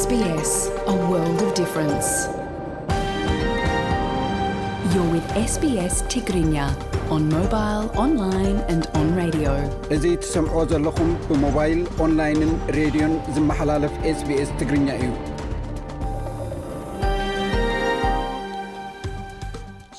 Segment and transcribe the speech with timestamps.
[0.00, 0.06] ስ
[4.94, 5.12] ዮ ው
[5.52, 6.54] sbስ ትግርኛ
[7.14, 8.58] ኦን ሞባይል ኦንላይን
[9.00, 9.36] ኦን ራድ
[9.96, 15.08] እዙ ትሰምዕዎ ዘለኹም ብሞባይል ኦንላይንን ሬድዮን ዝመሓላለፍ ስbስ ትግርኛ እዩ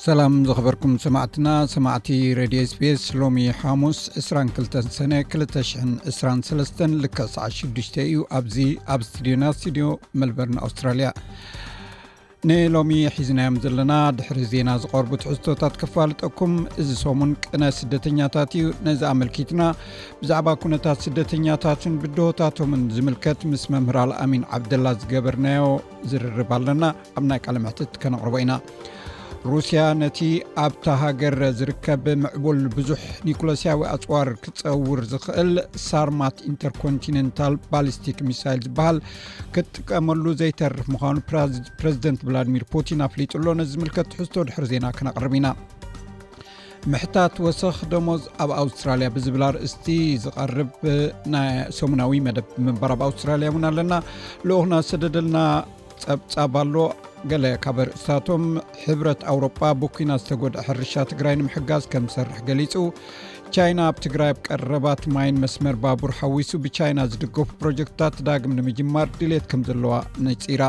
[0.08, 2.06] ሰላም ዘኸበርኩም ሰማዕትና ሰማዕቲ
[2.38, 6.52] ሬድዮ ስፒስ ሎሚ ሓሙስ 22 ሰነ 223
[7.02, 7.66] ልሳ6
[8.04, 8.56] እዩ ኣዚ
[8.94, 9.86] ኣብ ስድዮና ስድዮ
[10.20, 11.08] መልበርን ኣውስትራልያ
[12.50, 19.62] ንሎሚ ሒዝናዮም ዘለና ድሕሪ ዜና ዝቐርቡ ትሕዝቶታት ከፋልጠኩም እዚ ሶሙን ቅነ ስደተኛታት እዩ ነዚ ኣመልኪትና
[20.22, 25.64] ብዛዕባ ኩነታት ስደተኛታትን ብድሆታቶምን ዝምልከት ምስ መምህራልኣሚን ዓብደላ ዝገበርናዮ
[26.12, 26.84] ዝርርብ ኣለና
[27.18, 28.54] ኣብ ናይ ቀለምሕትት ከነቕርቦ ኢና
[29.50, 30.18] ሩስያ ነቲ
[30.62, 35.50] ኣብታ ሃገር ዝርከብ ምዕበል ብዙሕ ኒኮሎስያዊ ኣፅዋር ክፀውር ዝኽእል
[35.86, 38.98] ሳርማት ኢንተርኮንቲነንታል ባሊስቲክ ሚሳይል ዝበሃል
[39.56, 41.16] ክጥቀመሉ ዘይተርፍ ምኳኑ
[41.80, 45.50] ፕረዚደንት ቭላድሚር ፑቲን ኣፍሊጡሎ ነዝምልከት ትሕዝቶ ድሕር ዜና ክነቅርብ ኢና
[46.92, 49.86] ምሕታት ወሰክ ደሞዝ ኣብ ኣውስትራልያ ብዝብላ ርእስቲ
[50.26, 50.68] ዝቀርብ
[51.32, 51.36] ና
[51.78, 53.94] ሰሙናዊ መደብ መንበር ኣብ ኣውስትራሊያ ውን ኣለና
[54.44, 55.38] ክና ሰደደልና
[56.06, 56.84] ፀብጻብ ኣለዎ
[57.30, 58.44] ገለ ካብ ርእስታቶም
[58.82, 62.74] ሕብረት ኣውሮጳ ብኩና ዝተጎድእ ሕርሻ ትግራይ ንምሕጋዝ ከም ዝሰርሕ ገሊጹ
[63.54, 69.44] ቻይና ኣብ ትግራይ ኣብ ቀረባት ማይን መስመር ባቡር ሓዊሱ ብቻይና ዝድገፉ ፕሮጀክትታት ዳግም ንምጅማር ድሌት
[69.52, 69.94] ከም ዘለዋ
[70.26, 70.62] ነፂራ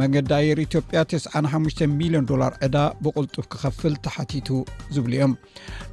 [0.00, 4.48] መንገዲ ኣየር ኢትዮጵያ 95 ሚሊዮን ዶላር ዕዳ ብቁልጡፍ ክከፍል ተሓቲቱ
[4.94, 5.32] ዝብሉ እዮም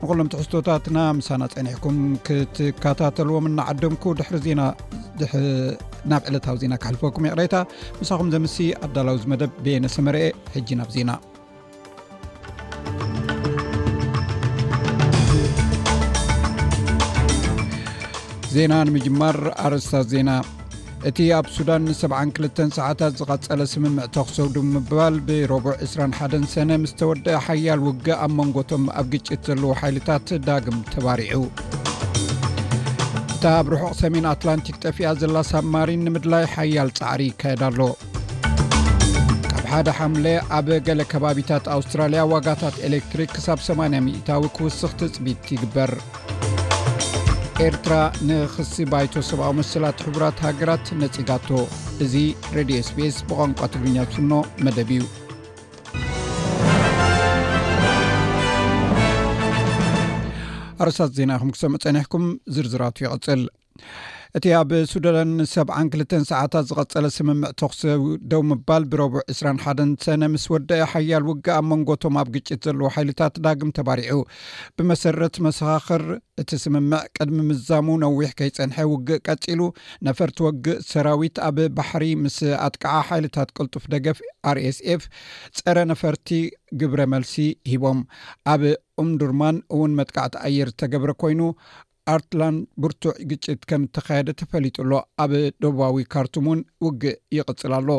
[0.02, 7.56] ንኩሎም ትሕዝቶታትና ምሳናፀኒሕኩም ክትከታተልዎም እናዓደምኩ ድዜናናብ ዕለታዊ ዜና ክሕልፈኩም የቕረታ
[8.02, 10.24] ምሳኩም ዘምሲ ኣዳላዊ ዝመደብ ብየነሰመርአ
[10.58, 11.14] ሕጂ ናብ ዜና
[18.58, 20.30] ዜና ንምጅማር ኣረስታት ዜና
[21.10, 27.82] እቲ ኣብ ሱዳን ን72 ሰዓታት ዝቐጸለ ስምምዕ ተኽሰውዱ ምብባል ብረብዕ 21 ሰነ ምስ ተወድአ ሓያል
[27.88, 31.42] ውግእ ኣብ መንጎቶም ኣብ ግጭት ዘለዎ ሓይልታት ዳግም ተባሪዑ
[33.34, 37.80] እታ ኣብ ርሑቕ ሰሜን ኣትላንቲክ ጠፊኣ ዘላ ሳማሪን ንምድላይ ሓያል ጻዕሪ ይካየዳ ኣሎ
[39.58, 40.26] ካብ ሓደ ሓምለ
[40.60, 45.94] ኣብ ገለ ከባቢታት ኣውስትራልያ ዋጋታት ኤሌክትሪክ ክሳብ 80 0እታዊ ክውስኽ ትፅቢት ይግበር
[47.64, 47.94] ኤርትራ
[48.30, 51.48] ንክሲ ባይቶ ሰብኣዊ መስላት ሕቡራት ሃገራት ነፂጋቶ
[52.04, 52.14] እዚ
[52.56, 54.32] ሬድዮ ስፔስ ብቋንቋ ትግርኛ ትፍኖ
[54.66, 55.02] መደብ እዩ
[60.86, 63.44] ኣርሳት ዜና ይኹም ክሰም ፀኒሕኩም ዝርዝራቱ ይቕፅል
[64.38, 65.70] እቲ ኣብ ሱዳን 7
[66.00, 67.82] 2 ሰዓታት ዝቐፀለ ስምምዕ ተክሱ
[68.32, 73.36] ደው ምባል ብረብ 21 ሰነ ምስ ወደአ ሓያል ውግእ ኣብ መንጎቶም ኣብ ግጭት ዘለዉ ሓይልታት
[73.46, 74.20] ዳግም ተባሪዑ
[74.78, 76.04] ብመሰረት መሰኻኽር
[76.42, 79.62] እቲ ስምምዕ ቅድሚ ምዛሙ ነዊሕ ከይፀንሐ ውግእ ቀፂሉ
[80.08, 84.20] ነፈርቲ ወጊእ ሰራዊት ኣብ ባሕሪ ምስ ኣጥክዓ ሓይልታት ቅልጡፍ ደገፍ
[84.52, 85.04] አር ኤስ ኤፍ
[85.60, 86.28] ፀረ ነፈርቲ
[86.82, 87.34] ግብረ መልሲ
[87.72, 88.00] ሂቦም
[88.54, 88.62] ኣብ
[89.02, 91.40] ኡምዱርማን እውን መጥካዕቲ ኣየር ዝተገብረ ኮይኑ
[92.14, 94.92] ኣርትላንድ ብርቱዕ ግጭት ከም ተካየደ ተፈሊጡሎ
[95.24, 95.32] ኣብ
[95.64, 97.90] ደቡባዊ ካርቱም ውን ውግእ ይቕፅል ኣሎ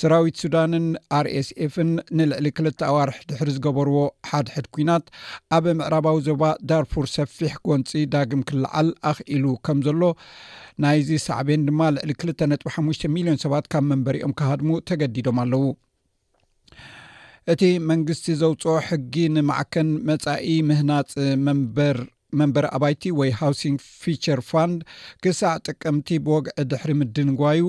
[0.00, 0.86] ስራዊት ሱዳንን
[1.18, 3.98] አር ኤስኤፍን ንልዕሊ ክልተ ኣዋርሒ ድሕሪ ዝገበርዎ
[4.30, 5.06] ሓድሕድ ኩናት
[5.56, 6.42] ኣብ ምዕራባዊ ዞባ
[6.72, 10.02] ዳርፉር ሰፊሕ ጎንፂ ዳግም ክልዓል ኣኽኢሉ ከም ዘሎ
[10.84, 15.64] ናይዚ ሳዕብን ድማ ልዕሊ 2ልተ ነጥ5ሙሽተ ሚሊዮን ሰባት ካብ መንበሪ ኦም ካሃድሙ ተገዲዶም ኣለው
[17.52, 21.12] እቲ መንግስቲ ዘውፅኦ ሕጊ ንማዕከን መፃኢ ምህናፅ
[21.46, 21.98] መንበር
[22.38, 24.80] መንበሪ ኣባይቲ ወይ ሃውስንግ ፊቸር ፋንድ
[25.24, 27.62] ክሳዕ ጥቀምቲ ብወግዒ ድሕሪ ምድንጓዩ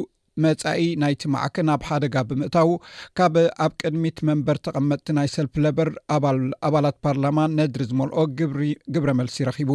[0.46, 2.70] መፃኢ ናይቲ ማዕክ ናብ ሓደጋ ብምእታዉ
[3.18, 3.36] ካብ
[3.66, 8.24] ኣብ ቅድሚት መንበር ተቐመጥቲ ናይ ሰልፊ ለበር ኣኣባላት ፓርላማ ነድሪ ዝመልኦ
[8.62, 9.72] ሪግብረ መልሲ ይረኪቡ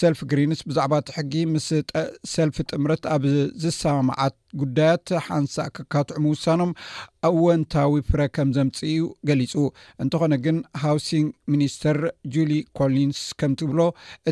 [0.00, 1.68] ሰልፍ ግሪንስ ብዛዕባ እትሕጊ ምስ
[2.34, 3.24] ሰልፊ ጥምረት ኣብ
[3.64, 6.70] ዝሰማምዓት ጉዳያት ሓንሳእ ክካትዑ ምውሳኖም
[7.28, 9.54] ኣወንታዊ ፍረ ከም ዘምፅእኡ ገሊፁ
[10.04, 11.98] እንትኾነ ግን ሃውሲንግ ሚኒስተር
[12.36, 13.80] ጁሊ ኮሊንስ ከም ትብሎ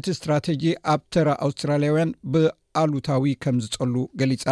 [0.00, 0.64] እቲ እስትራተጂ
[0.94, 4.46] ኣብ ተራ ኣውስትራልያውያን ብኣሉታዊ ከም ዝፀሉ ገሊፃ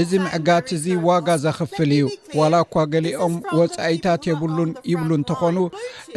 [0.00, 2.04] እዚ ምዕጋት እዚ ዋጋ ዘኽፍል እዩ
[2.38, 5.56] ዋላ እኳ ገሊኦም ወፃኢታት የብሉን ይብሉ እንተኾኑ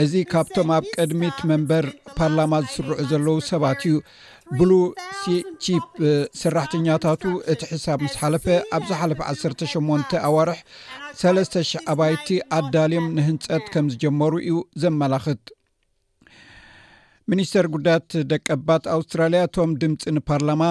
[0.04, 1.86] እዚ ካብቶም ኣብ ቅድሚት መንበር
[2.18, 3.96] ፓርላማ ዝስርዑ ዘለው ሰባት እዩ
[4.60, 4.72] ብሉ
[5.66, 5.88] ቺፕ
[6.42, 8.46] ስራሕተኛታቱ እቲ ሕሳብ ምስ ሓፈ
[8.78, 9.20] ኣብዚ ሓፈ
[9.66, 10.60] 18 ኣዋርሕ
[11.22, 12.28] 3,0000 ኣባይቲ
[12.60, 14.54] ኣዳልዮም ንህንፀት ከም ዝጀመሩ እዩ
[14.84, 15.42] ዘመላክት
[17.32, 20.64] ሚኒስተር ጉዳያት ደቀባት ኣውስትራልያ ቶም ድምፂ ንፓርላማ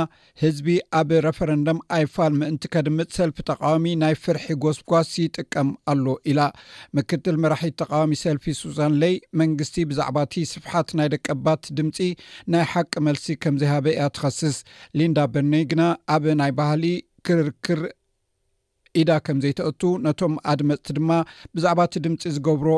[0.43, 0.69] ህዝቢ
[0.99, 6.41] ኣብ ረፈረንደም ኣይፋል ምእንቲ ከድምጥ ሰልፊ ተቃዋሚ ናይ ፍርሒ ጎስጓስ ይጥቀም ኣሎ ኢላ
[6.99, 11.99] ምክትል መራሒት ተቃዋሚ ሰልፊ ሱዛን ለይ መንግስቲ ብዛዕባእቲ ስፍሓት ናይ ደቀባት ድምፂ
[12.55, 14.59] ናይ ሓቂ መልሲ ከም ዝሃበ እያ ተኸስስ
[15.01, 15.83] ሊንዳ በኒ ግና
[16.17, 16.85] ኣብ ናይ ባህሊ
[17.27, 17.83] ክርክር
[19.03, 21.11] ኢዳ ከም ዘይተአቱ ነቶም ኣድ መፅቲ ድማ
[21.57, 22.69] ብዛዕባ እቲ ድምፂ ዝገብሮ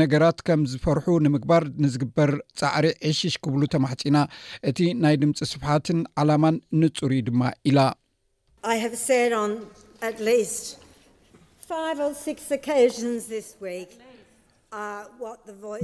[0.00, 2.30] ነገራት ከም ዝፈርሑ ንምግባር ንዝግበር
[2.60, 4.16] ፃዕሪ ዕሺሽ ክብሉ ተማሕፂና
[4.70, 7.82] እቲ ናይ ድምፂ ስብሓትን ዓላማን ንፅሩ ድማ ኢላ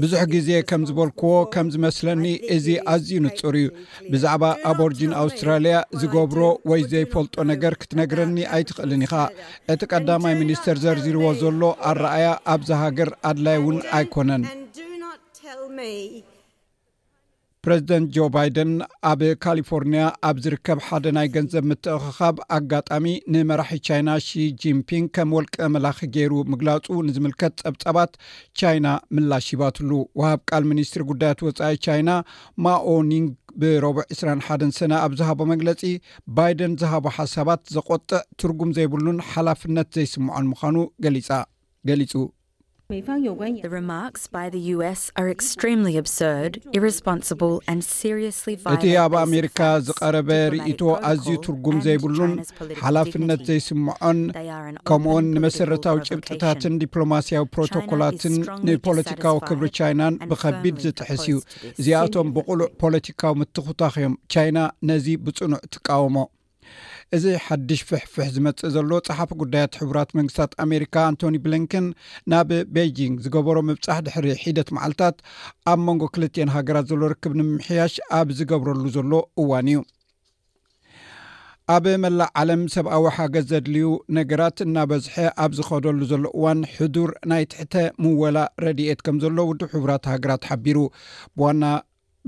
[0.03, 2.25] ብዙሕ ጊዜ ከም ዝበልክዎ ከም ዝመስለኒ
[2.57, 3.67] እዙ ኣዝዩ ንጹር እዩ
[4.13, 6.41] ብዛዕባ ኣብ ኦርጂን ኣውስትራልያ ዝገብሮ
[6.71, 9.15] ወይ ዘይፈልጦ ነገር ክትነግረኒ ኣይትኽእልን ኢኻ
[9.75, 14.45] እቲ ቀዳማይ ሚኒስተር ዘርዚርዎ ዘሎ ኣረኣያ ኣብዝ ሃገር ኣድላይ ውን ኣይኮነን
[17.67, 18.71] ፕረዚደንት ጆ ባይደን
[19.11, 25.57] ኣብ ካሊፎርኒያ ኣብ ዝርከብ ሓደ ናይ ገንዘብ ምትእኻብ ኣጋጣሚ ንመራሒ ቻይና ሺ ጂንፒንግ ከም ወልቀ
[25.75, 28.13] መላኪ ገይሩ ምግላፁ ንዝምልከት ፀብፀባት
[28.61, 28.87] ቻይና
[29.17, 29.91] ምላሽ ሂባትሉ
[30.23, 32.11] ውሃብ ቃል ሚኒስትሪ ጉዳያት ወፃኢ ቻይና
[32.67, 33.29] ማኦኒንግ
[33.61, 35.83] ብሮብዕ 2ስራሓን ሰነ ኣብ ዝሃቦ መግለፂ
[36.39, 41.31] ባይደን ዝሃቦ ሓሳባት ዘቆጥዕ ትርጉም ዘይብሉን ሓላፍነት ዘይስምዖን ምዃኑ ገሊጻ
[41.91, 42.13] ገሊጹ
[48.71, 52.33] እቲ ኣብ ኣሜሪካ ዝቀረበ ርእቶ ኣዝዩ ትርጉም ዘይብሉን
[52.83, 54.19] ሓላፍነት ዘይስምዖን
[54.91, 58.35] ከምኡኡን ንመሰረታዊ ጭብጥታትን ዲፕሎማስያዊ ፕሮቶኮላትን
[58.69, 61.37] ንፖለቲካዊ ክብሪ ቻይናን ብከቢድ ዝጥሕስ እዩ
[61.81, 64.59] እዚኣቶም ብቁሉዕ ፖለቲካዊ ምትኽታኺ እዮም ቻይና
[64.91, 66.17] ነዚ ብፅኑዕ ትቃወሞ
[67.17, 71.87] እዚ ሓድሽ ፍሕፍሕ ዝመፅእ ዘሎ ፀሓፍ ጉዳያት ሕቡራት መንግስታት ኣሜሪካ አንቶኒ ብሊንከን
[72.33, 75.17] ናብ ቤጂን ዝገበሮ ምብፃሕ ድሕሪ ሒደት መዓልትታት
[75.73, 79.13] ኣብ መንጎ ክልትዮን ሃገራት ዘሎ ርክብ ንምሕያሽ ኣብ ዝገብረሉ ዘሎ
[79.45, 79.81] እዋን እዩ
[81.77, 87.75] ኣብ መላእ ዓለም ሰብኣዊ ሓገዝ ዘድልዩ ነገራት እናበዝሐ ኣብ ዝኸደሉ ዘሎ እዋን ሕዱር ናይ ትሕተ
[88.03, 90.79] ምወላ ረድኤት ከም ዘሎ ውድ ሕቡራት ሃገራት ሓቢሩ
[91.39, 91.63] ብዋና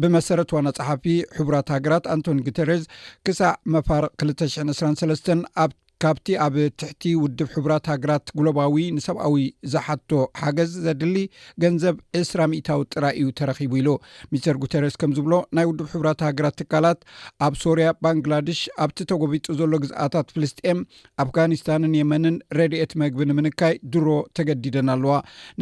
[0.03, 1.05] ብመሰረትዋና ጸሓፊ
[1.39, 2.85] ሕቡራት ሃገራት ኣንቶኒ ጉተርዝ
[3.27, 5.33] ክሳዕ መፋርቅ 223
[5.65, 9.35] ኣብቲ ካብቲ ኣብ ትሕቲ ውድብ ሕቡራት ሃገራት ጉሎባዊ ንሰብኣዊ
[9.73, 10.11] ዝሓቶ
[10.41, 11.17] ሓገዝ ዘድሊ
[11.63, 13.89] ገንዘብ 20ራ0ታዊ ጥራይ እዩ ተረኪቡ ኢሉ
[14.33, 16.99] ሚስተር ጉተረስ ከም ዝብሎ ናይ ውድብ ሕቡራት ሃገራት ትካላት
[17.47, 20.81] ኣብ ሶርያ ባንግላደሽ ኣብቲ ተጎቢጡ ዘሎ ግዝአታት ፍልስጥኤን
[21.25, 24.09] ኣፍጋኒስታንን የመንን ረድኤት መግቢ ንምንካይ ድሮ
[24.41, 25.15] ተገዲደን ኣለዋ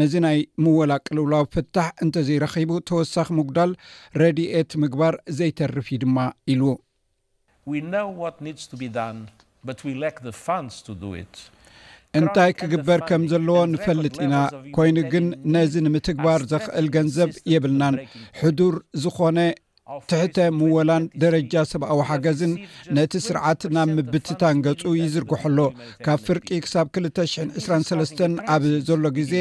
[0.03, 3.73] ነዚ ናይ ምወላ ቅልውላዊ ፍታሕ እንተዘይረኪቡ ተወሳኺ ምጉዳል
[4.25, 6.19] ረድኤት ምግባር ዘይተርፍ ድማ
[6.55, 6.63] ኢሉ
[12.19, 14.37] እንታይ ክግበር ከም ዘለዎ ንፈልጥ ኢና
[14.77, 17.97] ኮይኑ ግን ነዚ ንምትግባር ዘኽእል ገንዘብ የብልናን
[18.41, 19.39] ሕዱር ዝኾነ
[20.11, 22.53] ትሕተ ምወላን ደረጃ ሰብኣዊ ሓገዝን
[22.97, 25.59] ነቲ ስርዓት ናብ ምብትታን ገፁ ይዝርግሐሎ
[26.05, 28.21] ካብ ፍርቂ ክሳብ 223
[28.55, 29.33] ኣብ ዘሎ ግዜ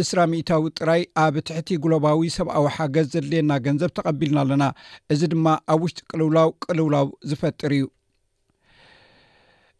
[0.00, 4.66] 200ታዊ ጥራይ ኣብ ትሕቲ ግሎባዊ ሰብኣዊ ሓገዝ ዘድልየና ገንዘብ ተቐቢልና ኣለና
[5.14, 7.84] እዚ ድማ ኣብ ውሽጢ ቅልውላው ቅልውላው ዝፈጥር እዩ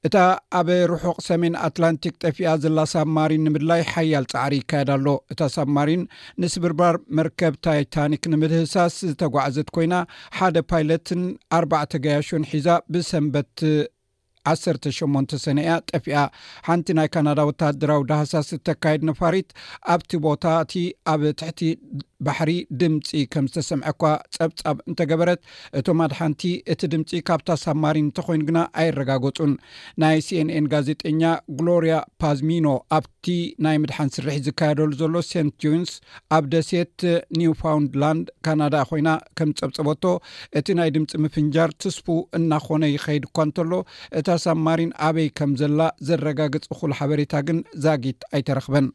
[0.09, 0.17] እታ
[0.59, 6.03] ኣብ ርሑቅ ሰሜን ኣትላንቲክ ጠፊኣ ዘላ ሳብማሪን ንምድላይ ሓያል ፃዕሪ ይካየድ ኣሎ እታ ሳብማሪን
[6.43, 9.95] ንስብርበር መርከብ ታይታኒክ ንምድህሳስ ዝተጓዓዘት ኮይና
[10.39, 11.23] ሓደ ፓይለትን
[11.59, 11.63] ኣ
[12.07, 13.51] ጋያሽን ሒዛ ብሰበት
[14.51, 16.21] 18 ሰነ ያ ጠፊያ
[16.69, 19.51] ሓንቲ ናይ ካናዳ ወታድራዊ ዳሃሳስ ተካየድ ነፋሪት
[19.95, 20.73] ኣብቲ ቦታ እቲ
[21.13, 21.61] ኣብ ትሕቲ
[22.27, 24.03] ባሕሪ ድምፂ ከም ዝተሰምዐኳ
[24.37, 25.41] ፀብጻብ እንተገበረት
[25.79, 29.53] እቶም ኣድሓንቲ እቲ ድምፂ ካብታ ሳማሪን እንተኮይኑ ግና ኣይረጋገፁን
[30.03, 31.23] ናይ ሲንኤን ጋዜጠኛ
[31.59, 32.67] ግሎርያ ፓዝሚኖ
[32.99, 33.27] ኣብቲ
[33.67, 35.93] ናይ ምድሓን ስርሒ ዝካየደሉ ዘሎ ሴንት ጆንስ
[36.37, 36.91] ኣብ ደሴት
[37.41, 39.11] ኒውፋውንድላንድ ካናዳ ኮይና
[39.41, 40.05] ከምዝፀብፀበቶ
[40.61, 42.07] እቲ ናይ ድምፂ ምፍንጃር ትስፉ
[42.41, 43.73] እናኾነ ይኸይድ እኳ እንተሎ
[44.21, 48.87] እታ ሳማሪን ኣበይ ከም ዘላ ዘረጋገፅ ኩሉ ሓበሬታ ግን ዛጊት ኣይተረክበን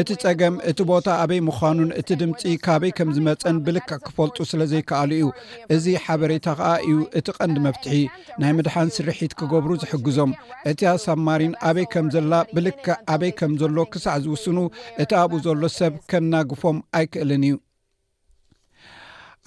[0.00, 5.10] እቲ ፀገም እቲ ቦታ ኣበይ ምዃኑን እቲ ድምፂ ካበይ ከም ዝመፀን ብልክዕ ክፈልጡ ስለ ዘይከኣሉ
[5.18, 5.26] እዩ
[5.74, 8.00] እዚ ሓበሬታ ከዓ እዩ እቲ ቐንዲ መፍትሒ
[8.42, 10.32] ናይ ምድሓን ስርሒት ክገብሩ ዝሕግዞም
[10.72, 14.58] እቲያሳብማሪን ኣበይ ከም ዘላ ብልክዕ ኣበይ ከም ዘሎ ክሳዕ ዝውስኑ
[15.04, 17.54] እቲ ኣብኡ ዘሎ ሰብ ከናግፎም ኣይክእልን እዩ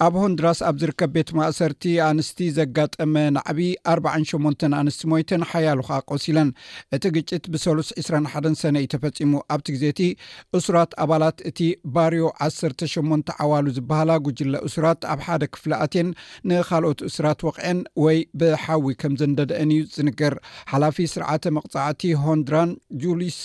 [0.04, 3.60] ኣብ ሆንድራስ ኣብ ዝርከብ ቤት ማእሰርቲ ኣንስቲ ዘጋጠመ ናዕቢ
[3.92, 6.50] 4 8 ኣንስቲ ሞይትን ሓያሉካ ቆሲለን
[6.96, 10.06] እቲ ግጭት ብሰሉስ 21 ሰነ እዩ ተፈፂሙ ኣብቲ ግዜ ቲ
[10.58, 11.60] እስራት ኣባላት እቲ
[11.96, 16.08] ባርዮ 1 8 ዓዋሉ ዝበሃላ ጉጅለ እሱራት ኣብ ሓደ ክፍሊ ኣቴን
[16.50, 20.36] ንካልኦት እሱራት ወቅዕን ወይ ብሓዊ ከም ዘደደአን እዩ ዝንገር
[20.74, 22.72] ሓላፊ ስርዓተ መቕፃዕቲ ሆንድራን
[23.04, 23.40] ጁሉስ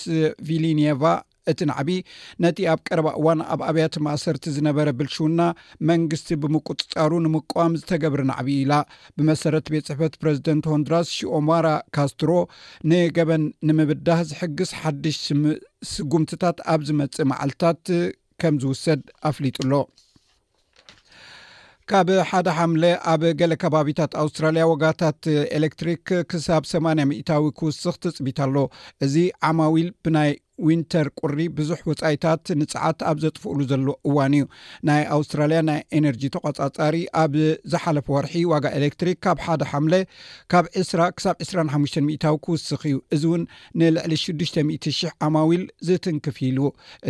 [0.48, 1.02] ቪሊኒቫ
[1.52, 1.90] እቲ ናዕቢ
[2.44, 5.40] ነቲ ኣብ ቀረባ እዋን ኣብ ኣብያት ማእሰርቲ ዝነበረ ብልሹውና
[5.90, 8.74] መንግስቲ ብምቁፅፃሩ ንምቀም ዝተገብሪ ናዕቢ ኢላ
[9.16, 12.30] ብመሰረት ቤት ፅሕፈት ፕረዚደንት ሆንድራስ ሽኦማራ ካስትሮ
[12.90, 15.18] ንገበን ንምብዳህ ዝሕግስ ሓድሽ
[15.94, 17.84] ስጉምትታት ኣብ ዝመፅ መዓልትታት
[18.42, 19.72] ከም ዝውሰድ ኣፍሊጥሎ
[21.90, 25.22] ካብ ሓደ ሓምለ ኣብ ገሌ ከባቢታት ኣውስትራልያ ወጋታት
[25.58, 28.54] ኤሌክትሪክ ክሳብ ሰማያ ሚታዊ ክውስኽ ትፅቢታሎ
[29.06, 29.14] እዚ
[29.48, 30.30] ዓማዊል ብናይ
[30.66, 34.44] ዊንተር ቁሪ ብዙሕ ወፃኢታት ንፃዓት ኣብ ዘጥፍእሉ ዘሎ እዋን እዩ
[34.88, 37.32] ናይ ኣውስትራልያ ናይ ኤነርጂ ተቆጻፃሪ ኣብ
[37.72, 39.94] ዝሓለፈ ወርሒ ዋጋ ኤሌክትሪክ ካብ ሓደ ሓምለ
[40.54, 43.42] ካብ 20ራ ክሳብ 2ራ5 ሚታዊ ክውስኽ እዩ እዚ እውን
[43.82, 46.60] ንልዕሊ 6ዱ00,0000 ዓማዊል ዝትንክፍ ል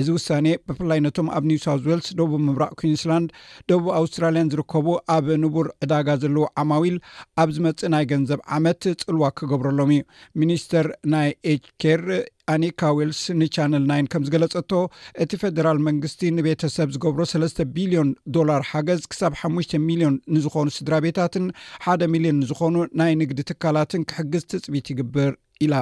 [0.01, 3.29] እዚ ውሳኔ ብፍላይ ነቶም ኣብ ኒውሳውት ዌልስ ደቡብ ምምራቅ ኩንስላንድ
[3.71, 6.97] ደቡብ ኣውስትራልያን ዝርከቡ ኣብ ንቡር ዕዳጋ ዘለዎ ዓማዊል
[7.43, 10.03] ኣብ ዝመፅእ ናይ ገንዘብ ዓመት ፅልዋ ክገብረሎም እዩ
[10.41, 12.01] ሚኒስተር ናይ ኤችኬር
[12.53, 14.71] ኣኒካዊልስ ንቻነል 9 ከም ዝገለፀቶ
[15.25, 21.47] እቲ ፈደራል መንግስቲ ንቤተሰብ ዝገብሮ ሰለስተ ቢልዮን ዶላር ሓገዝ ክሳብ 5ሽ ሚሊዮን ንዝኾኑ ስድራ ቤታትን
[21.87, 25.33] ሓደ ሚልዮን ንዝኾኑ ናይ ንግዲ ትካላትን ክሕግዝ ትፅቢት ይግብር
[25.67, 25.75] ኢላ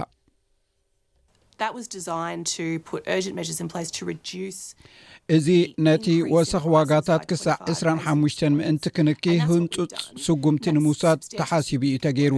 [5.36, 5.48] እዚ
[5.86, 9.92] ነቲ ወሳኺ ዋጋታት ክሳዕ 2ራሓሽ ምእንቲ ክንክ ህንፁፅ
[10.24, 12.34] ስጉምቲ ንምውሳድ ተሓሲቡ እዩ ተገይሩ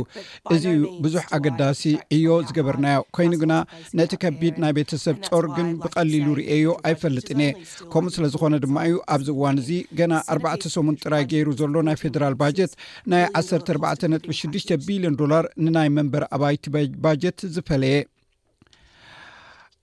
[0.55, 1.83] እዚ ዩ ብዙሕ ኣገዳሲ
[2.17, 3.55] እዮ ዝገበርናዮ ኮይኑ ግና
[4.01, 7.59] ነቲ ከቢድ ናይ ቤተሰብ ፆር ግን ብቐሊሉ ርአዮ ኣይፈልጥኒ እየ
[7.95, 11.99] ከምኡ ስለ ዝኮነ ድማ እዩ ኣብዚ እዋን እዚ ገና 4ባተ ሰሙን ጥራይ ገይሩ ዘሎ ናይ
[12.03, 12.75] ፌደራል ባጀት
[13.13, 16.65] ናይ 14 ጥ6ሽ ቢልዮን ዶላር ንናይ መንበሪ ኣባይቲ
[17.07, 18.01] ባጀት ዝፈለየ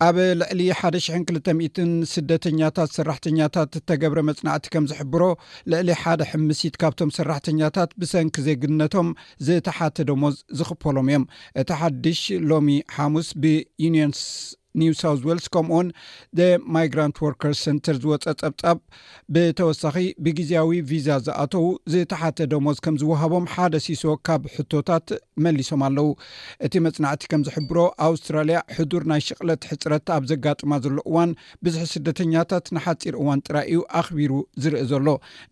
[0.06, 5.22] ኣብ ልዕሊ 1200 ስደተኛታት ሰራሕተኛታት እተገብረ መፅናዕቲ ከም ዝሕብሮ
[5.72, 9.10] ልዕሊ ሓደ ሕምሲት ካብቶም ሰራሕተኛታት ብሰንኪ ዘይግነቶም
[9.50, 10.24] ዝተሓትደሞ
[10.60, 11.26] ዝኽፖሎም እዮም
[11.64, 12.22] እቲ ሓድሽ
[12.54, 14.24] ሎሚ ሓሙስ ብዩንዮንስ
[14.80, 15.88] ኒውሳው ወልስ ከምኡውን
[16.40, 18.78] ደ ማይግራንት ወርር ሰንተር ዝወፀ ፀብጻብ
[19.34, 25.08] ብተወሳኺ ብግዜያዊ ቪዛ ዝኣተው ዝተሓተ ደሞዝ ከም ዝውሃቦም ሓደ ሲሶ ካብ ሕቶታት
[25.46, 26.08] መሊሶም ኣለው
[26.68, 31.32] እቲ መፅናዕቲ ከም ዝሕብሮ ኣውስትራልያ ሕዱር ናይ ሽቅለት ሕፅረት ኣብ ዘጋጥማ ዘሎ እዋን
[31.66, 34.32] ብዙሒ ስደተኛታት ንሓፂር እዋን ጥራይእዩ ኣኽቢሩ
[34.64, 35.08] ዝርኢ ዘሎ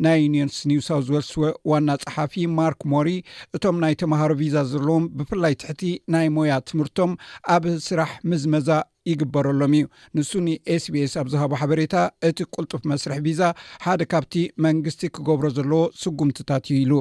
[0.05, 1.31] ናይ ዩኒንስ ኒውሳ ወልስ
[1.71, 3.09] ዋና ፀሓፊ ማርክ ሞሪ
[3.57, 5.83] እቶም ናይ ተምሃሮ ቪዛ ዘለዎም ብፍላይ ትሕቲ
[6.15, 7.11] ናይ ሞያ ትምህርቶም
[7.55, 8.69] ኣብ ስራሕ ምዝመዛ
[9.11, 9.85] ይግበረሎም እዩ
[10.17, 11.95] ንሱ ን sbs ኣብ ዝሃቦ ሓበሬታ
[12.29, 13.41] እቲ ቁልጡፍ መስርሕ ቪዛ
[13.85, 14.33] ሓደ ካብቲ
[14.65, 16.95] መንግስቲ ክገብሮ ዘለዎ ስጉምትታት እዩ ኢሉ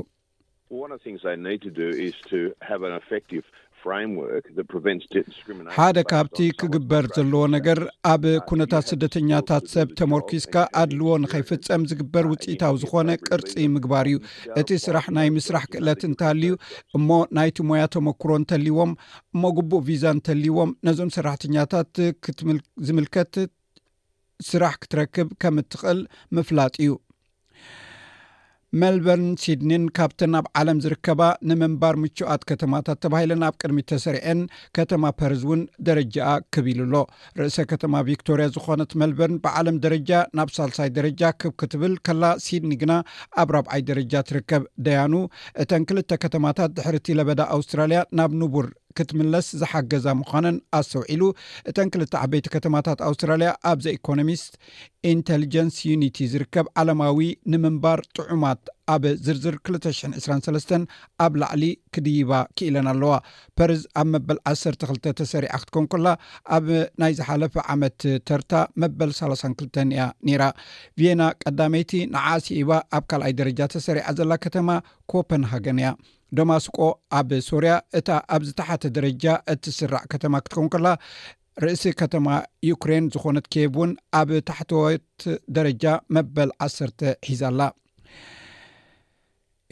[5.77, 7.79] ሓደ ካብቲ ክግበር ዘለዎ ነገር
[8.13, 14.07] ኣብ uh, ኩነታት ስደተኛታት ሰብ ተመርኪስካ ኣድልዎ ንከይፍፀም uh, ዝግበር uh, ውፅኢታዊ ዝኮነ ቅርፂ ምግባር
[14.13, 14.19] እዩ
[14.61, 16.53] እቲ ስራሕ ናይ ምስራሕ ክእለት እንተሃልዩ
[16.99, 17.09] እሞ
[17.39, 18.93] ናይቲ ሞያ ተመክሮ እንተልዎም
[19.35, 21.93] እሞ ግቡእ ቪዛ እንተልዎም ነዞም ሰራሕተኛታት
[22.39, 23.35] ትዝምልከት
[24.53, 26.01] ስራሕ ክትረክብ ከም እትኽእል
[26.39, 26.91] ምፍላጥ እዩ
[28.81, 31.21] ሜልበርን ሲድኒን ካብተ ኣብ ዓለም ዝርከባ
[31.51, 34.41] ንምንባር ምቹኣት ከተማታት ተባሂለን ኣብ ቅድሚ ተሰርዕን
[34.77, 36.95] ከተማ ፐረዝ እውን ደረጃኣ ክብ ኢሉ ኣሎ
[37.41, 40.11] ርእሰ ከተማ ቪክቶርያ ዝኮነት መልበርን ብዓለም ደረጃ
[40.41, 42.93] ናብ ሳልሳይ ደረጃ ክብ ክትብል ከላ ሲድኒ ግና
[43.43, 45.15] ኣብ ረብዓይ ደረጃ ትርከብ ደያኑ
[45.65, 48.69] እተን ክልተ ከተማታት ድሕርቲ ለበዳ ኣውስትራልያ ናብ ንቡር
[48.99, 51.23] ክት ምለስ ዝሓገዛ ምዃንን ኣስተውዒሉ
[51.71, 54.53] እተን ክልተ ዓበይቲ ከተማታት ኣውስትራልያ ኣብ ዘ ኢኮኖሚስት
[55.11, 57.19] ኢንተሊጀንስ ዩኒቲ ዝርከብ ዓለማዊ
[57.53, 58.63] ንምንባር ጥዑማት
[58.95, 60.75] ኣብ ዝርዝር 223
[61.25, 61.65] ኣብ ላዕሊ
[61.95, 63.13] ክድይባ ክኢለን ኣለዋ
[63.59, 66.07] ፐርዝ ኣብ መበል 12 ተሰሪዓ ክትከንኩላ
[66.57, 66.67] ኣብ
[67.03, 68.01] ናይ ዝሓለፈ ዓመት
[68.31, 68.53] ተርታ
[68.85, 70.43] መበል 302ተ እያ ነይራ
[71.01, 74.69] ቪና ቀዳመይቲ ንዓሲኢባ ኣብ ካልኣይ ደረጃ ተሰሪዓ ዘላ ከተማ
[75.15, 75.91] ኮፐንሃገን እያ
[76.39, 76.79] ደማስቆ
[77.19, 80.89] ኣብ ሶርያ እታ ኣብዚ ተሓተ ደረጃ እትስራዕ ከተማ ክትከውን ከላ
[81.65, 82.27] ርእሲ ከተማ
[82.71, 85.11] ዩክሬን ዝኮነት ኬብ እውን ኣብ ታሕትዎት
[85.57, 85.85] ደረጃ
[86.17, 87.63] መበል ዓሰርተ ሒዛኣላ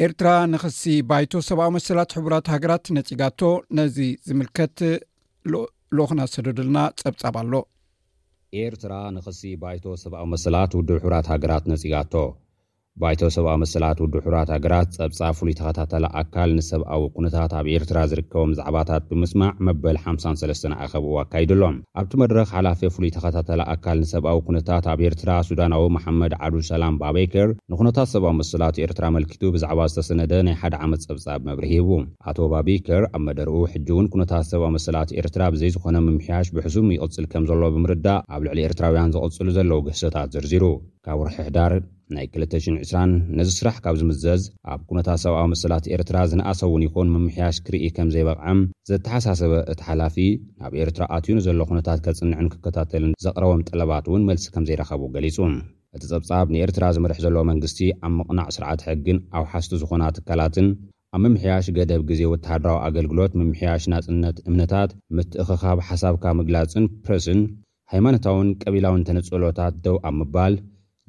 [0.04, 3.40] ኤርትራ ንክሲ ባይቶ ሰብኣዊ መሰላት ሕቡራት ሃገራት ነፅጋቶ
[3.78, 3.98] ነዚ
[4.28, 4.78] ዝምልከት
[5.98, 7.54] ሎክና ሰደድልና ፀብፃብ ኣሎ
[8.64, 12.12] ኤርትራ ንክሲ ባይቶ ሰብኣዊ መስላት ውድ ሕራት ሃገራት ነፅጋቶ
[13.02, 19.02] ባይቶ ሰብኣ መሰላት ውድሑራት ሃገራት ጸብጻ ፍሉይ ተኸታተላ ኣካል ንሰብኣዊ ኩነታት ኣብ ኤርትራ ዝርከቦም ዛዕባታት
[19.10, 25.30] ብምስማዕ መበል 53 ኣኸብኡ ኣካይድሎም ኣብቲ መድረኽ ሓላፈ ፍሉይ ተኸታተላ ኣካል ንሰብኣዊ ኩነታት ኣብ ኤርትራ
[25.48, 31.02] ሱዳናዊ መሓመድ ዓብዱሰላም ባ ቤከር ንኩነታት ሰብኣዊ መሰላት ኤርትራ መልኪቱ ብዛዕባ ዝተሰነደ ናይ ሓደ ዓመት
[31.08, 31.90] ጸብጻ መብሪ ሂቡ
[32.32, 37.28] ኣቶ ባቤከር ኣብ መደሪኡ ሕጂ እውን ኩነታት ሰብኣዊ መሰላት ኤርትራ ብዘይ ዝኾነ ምምሕያሽ ብሕሱም ይቕፅል
[37.34, 40.64] ከም ዘሎ ብምርዳእ ኣብ ልዕሊ ኤርትራውያን ዝቕጽሉ ዘለዉ ገሶታት ዘርዚሩ
[41.08, 41.72] ካብ ርሒ ሕዳር
[42.14, 47.88] ናይ 220 ነዚ ስራሕ ካብ ዝምዘዝ ኣብ ኩነታት ሰብኣዊ መሰላት ኤርትራ ዝነኣሰእውን ይኹን ምምሕያሽ ክርኢ
[47.96, 50.16] ከም ዘይበቕዐም ዘተሓሳሰበ እቲ ሓላፊ
[50.60, 55.38] ናብ ኤርትራ ኣትዩኑ ዘሎ ኩነታት ከፅንዕን ክከታተልን ዘቕረቦም ጠለባት እውን መልሲ ከም ዘይረኸቡ ገሊጹ
[55.96, 60.68] እቲ ጸብጻብ ንኤርትራ ዝምርሕ ዘሎዎ መንግስቲ ኣብ ምቕናዕ ስርዓት ሕግን ኣብ ሓስቲ ዝኾና ትካላትን
[61.16, 67.42] ኣብ መምሕያሽ ገደብ ግዜ ወተሃድራዊ ኣገልግሎት መምሕያሽ ናፅነት እምነታት ምትእክኻብ ሓሳብካ ምግላፅን ፕርስን
[67.94, 70.56] ሃይማኖታዊን ቀቢላውን ተነፀሎታት ደው ኣብ ምባል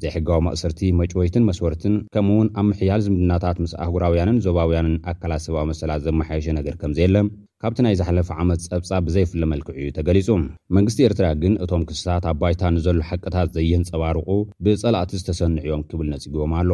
[0.03, 6.01] ዘይሕጋዊ ማእሰርቲ መጭወይትን መስወርትን ከምኡ ውን ኣብ ምሕያል ዝምድናታት ምስ ኣህጉራውያንን ዞባውያንን ኣካላ ሰባዊ መሰላት
[6.07, 7.27] ዘመሓየሸ ነገር ከምዘየለም
[7.63, 10.29] ካብቲ ናይ ዝሓለፈ ዓመት ፀብፃብ ብዘይፍለ መልክዕ እዩ ተገሊፁ
[10.77, 14.27] መንግስቲ ኤርትራ ግን እቶም ክስሳት ኣ ባይታ ንዘሎ ሓቅታት ዘየንፀባርቑ
[14.67, 16.71] ብጸላእቲ ዝተሰንዕዮም ክብል ነጽግቦም ኣለ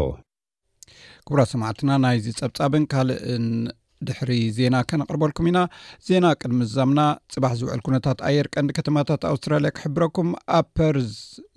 [1.80, 2.18] ትና ናይ
[2.58, 3.22] ፀ ካልእ
[4.08, 5.60] ድሕሪ ዜና ከነቕርበልኩም ኢና
[6.10, 7.00] ዜና ቅድሚ ዛምና
[7.34, 10.30] ፅባሕ ዝውዕል ኩነታት ኣየር ቀንዲ ከተማታት ኣውስትራልያ ክሕብረኩም
[10.60, 11.12] ኣብ ፐርዝ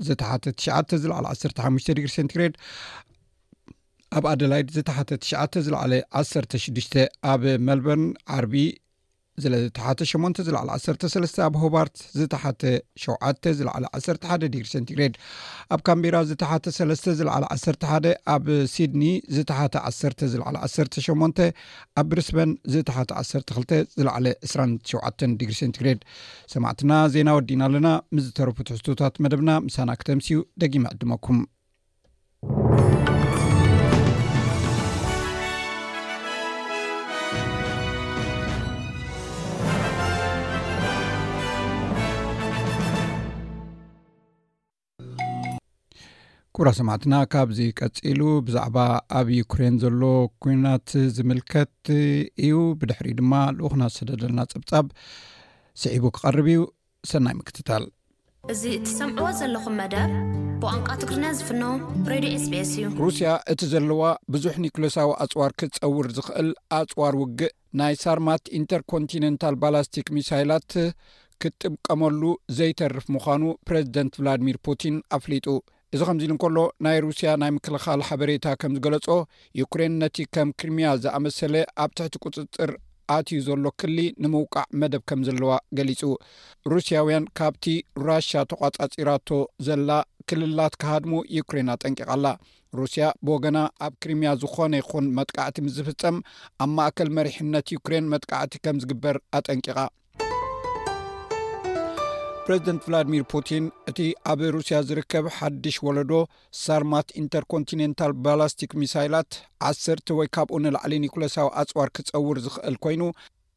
[0.08, 2.56] ዝተሓተ ትሽተ ዝለዕለ 15ሽ ዲግሪ ሴንትግሬድ
[4.18, 5.32] ኣብ ኣደላይድ ዝተሓተ ትሽ
[5.68, 6.66] ዝለዕለ 16ሽ
[7.32, 8.54] ኣብ መልበርን ዓርቢ
[9.44, 12.62] ዝተሓተ 8 ዝለዕለ 1ሰሰስ ኣብ ሆባርት ዝተሓተ
[13.04, 15.14] 7 ዝለዕለ 11 ዲግሪ ሴንትግሬድ
[15.74, 16.86] ኣብ ካምቢራ ዝተሓተ ሰ
[17.18, 19.02] ዝለዕለ 11 ኣብ ሲድኒ
[19.38, 19.90] ዝተሓተ ዓ
[20.34, 21.42] ዝለዕ 18
[22.02, 23.10] ኣብ ብሪስበን ዝተሓተ
[23.56, 25.00] 2 ዝለዕለ 2ሸ
[25.42, 26.00] ዲግሪ ትግሬድ
[26.54, 31.38] ሰማዕትና ዜና ወዲና ኣለና ምዝተረፉት ሕዝቶታት መደብና ምሳና ክተምስኡ ደጊማ ዕድመኩም
[46.58, 48.76] ጉራ ሰማዕትና ካብዚ ቀፂሉ ብዛዕባ
[49.18, 50.02] ኣብ ዩክሬን ዘሎ
[50.44, 54.86] ኩናት ዝምልከት እዩ ብድሕሪ ድማ ልኡክና ዝደዘለና ፀብጻብ
[55.82, 56.62] ስዒቡ ክቐርብ እዩ
[57.10, 57.84] ሰናይ ምክትታል
[58.54, 60.14] እዚ እቲሰምዕዎ ዘለኹም መደብ
[60.62, 61.62] ብቋንቋ ትግሪና ዝፍኖ
[62.14, 64.00] ሬድዮ ኤስቤስ እዩ ሩስያ እቲ ዘለዋ
[64.36, 70.72] ብዙሕ ኒክሎሳዊ ኣፅዋር ክትፀውር ዝኽእል ኣፅዋር ውግእ ናይ ሳርማት ኢንተርኮንቲነንታል ባላስቲክ ሚሳይላት
[71.42, 72.22] ክትጥብቀመሉ
[72.58, 75.48] ዘይተርፍ ምዃኑ ፕረዚደንት ቭላድሚር ፑቲን ኣፍሊጡ
[75.96, 79.06] እዚ ከምዚ ኢሉ እንከሎ ናይ ሩስያ ናይ ምክልኻል ሓበሬታ ከም ዝገለጾ
[79.60, 82.70] ዩክሬን ነቲ ከም ክሪምያ ዝኣመሰለ ኣብ ትሕቲ ቅፅጥር
[83.16, 86.02] ኣትዩ ዘሎ ክሊ ንምውቃዕ መደብ ከም ዘለዋ ገሊጹ
[86.72, 87.64] ሩስያ ውያን ካብቲ
[88.08, 89.28] ራሽ ተቋፃፂራቶ
[89.68, 89.90] ዘላ
[90.30, 92.26] ክልላት ካሃድሙ ዩክሬን ኣጠንቂቓኣላ
[92.80, 96.18] ሩስያ ብገና ኣብ ክሪምያ ዝኾነ ይኹን መጥቃዕቲ ምስ ዝፍፀም
[96.64, 99.78] ኣብ ማእከል መሪሕነት ዩክሬን መጥቃዕቲ ከም ዝግበር ኣጠንቂቓ
[102.46, 104.00] ፕረዚደንት ቭላድሚር ፑቲን እቲ
[104.32, 106.12] ኣብ ሩስያ ዝርከብ ሓዱሽ ወለዶ
[106.64, 109.30] ሳርማት ኢንተርኮንቲነንታል ባላስቲክ ሚሳይላት
[109.68, 113.02] ዓሰርተ ወይ ካብኡ ንላዕሊ ኒኮሎሳዊ ኣፅዋር ክፀውር ዝኽእል ኮይኑ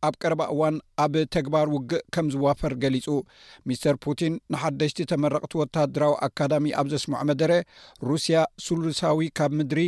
[0.08, 3.08] ኣብ ቀረባ እዋን ኣብ ተግባር ውግእ ከም ዝዋፈር ገሊጹ
[3.72, 7.52] ሚስተር ፑቲን ንሓደሽቲ ተመረቕቲ ወታሃድራዊ ኣካዳሚ ኣብ ዘስምዖ መደረ
[8.10, 9.84] ሩስያ ስሉሳዊ ካብ ምድሪ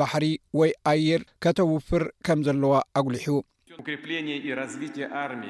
[0.00, 0.24] ባሕሪ
[0.60, 3.28] ወይ ኣየር ከተውፍር ከም ዘለዋ ኣጕሊሑ
[3.84, 3.86] ር
[4.58, 4.60] ራ
[5.22, 5.42] ኣርሚ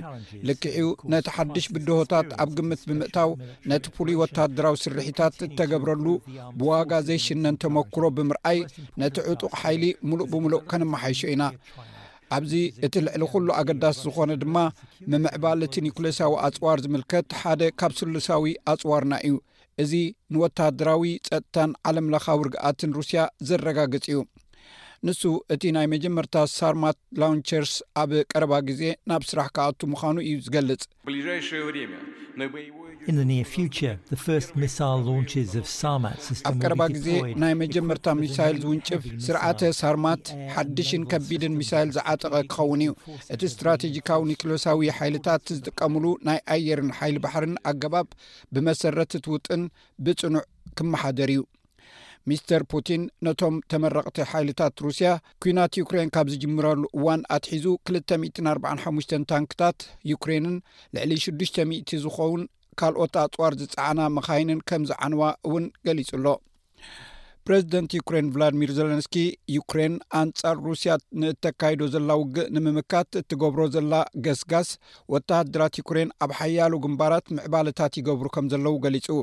[0.49, 3.29] ልክዕኡ ነቲ ሓድሽ ብድሆታት ኣብ ግምት ብምእታው
[3.71, 6.05] ነቲ ፑሉይ ወታደራዊ ስርሕታት እተገብረሉ
[6.61, 8.59] ብዋጋ ዘይሽነን ተመክሮ ብምርኣይ
[9.03, 11.43] ነቲ ዕጡቕ ሓይሊ ምሉእ ብምሉእ ከነመሓይሾ ኢና
[12.35, 12.53] ኣብዚ
[12.85, 14.55] እቲ ልዕሊ ዂሉ ኣገዳሲ ዝኾነ ድማ
[15.11, 19.33] ምምዕባል እቲ ኒኩሌሳዊ ኣጽዋር ዝምልከት ሓደ ካብ ስሉሳዊ ኣጽዋርና እዩ
[19.83, 19.93] እዚ
[20.33, 24.19] ንወታሃደራዊ ጸጥታን ዓለም ለኻ ውርግኣትን ሩስያ ዘረጋግጽ እዩ
[25.05, 25.21] ንሱ
[25.53, 31.77] እቲ ናይ መጀመርታ ሳርማት ላውንቸርስ ኣብ ቀረባ ግዜ ናብ ስራሕ ካኣቱ ምዃኑ እዩ ዝገልጽኣብ
[36.63, 37.07] ቀረባ ግዜ
[37.43, 40.23] ናይ መጀመርታ ሚሳይል ዝውንጭፍ ስርዓተ ሳርማት
[40.55, 42.93] ሓድሽን ከቢድን ሚሳይል ዝዓጠቐ ክኸውን እዩ
[43.35, 48.09] እቲ እስትራቴጂካዊ ኒክሎሳዊ ሓይልታት ዝጥቀምሉ ናይ ኣየርን ሓይሊ ባሕርን ኣገባብ
[48.55, 49.63] ብመሰረት እትውጥን
[50.07, 50.43] ብጽኑዕ
[50.79, 51.43] ክመሓደር እዩ
[52.29, 55.09] ሚስተር ፑቲን ነቶም ተመረቕቲ ሓይልታት ሩስያ
[55.43, 59.77] ኩናት ዩክሬን ካብ ዝጅምረሉ እዋን ኣትሒዙ 245 ታንክታት
[60.11, 60.55] ዩክሬንን
[60.97, 62.41] ልዕሊ 6ዱሽ00 ዝኸውን
[62.79, 66.27] ካልኦት ኣፅዋር ዝፀዓና መኻይንን ከምዝዓንዋ እውን ገሊጹ ኣሎ
[67.47, 69.15] ፕረዚደንት ዩክሬን ቭላድሚር ዘለንስኪ
[69.57, 73.93] ዩክሬን ኣንጻር ሩስያ ንእተካይዶ ዘላ ውግእ ንምምካት እትገብሮ ዘላ
[74.25, 74.71] ገስጋስ
[75.13, 79.17] ወተሃድራት ዩክሬን ኣብ ሓያሉ ግምባራት ምዕባለታት ይገብሩ ከም ዘለዉ ገሊጹር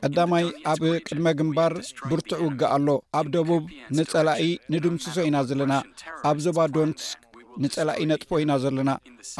[0.00, 1.72] ቀዳማይ ኣብ ቅድመ ግንባር
[2.10, 3.64] ብርቱዕ ውጋእ ኣሎ ኣብ ደቡብ
[3.98, 4.42] ንጸላኢ
[4.74, 5.74] ንድምስሶ ኢና ዘለና
[6.30, 7.20] ኣብ ዞባ ዶንስክ
[7.64, 8.90] ንጸላኢ ነጥፎ ኢና ዘለና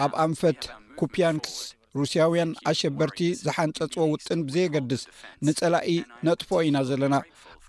[0.05, 0.63] ኣብ ኣንፈት
[1.03, 1.57] ኩፒያንክስ
[1.99, 5.03] ሩስያውያን ኣሸበርቲ ዝሓንፀጽዎ ውጥን ብዘየገድስ
[5.49, 5.91] ንጸላኢ
[6.27, 7.15] ነጥፎ ኢና ዘለና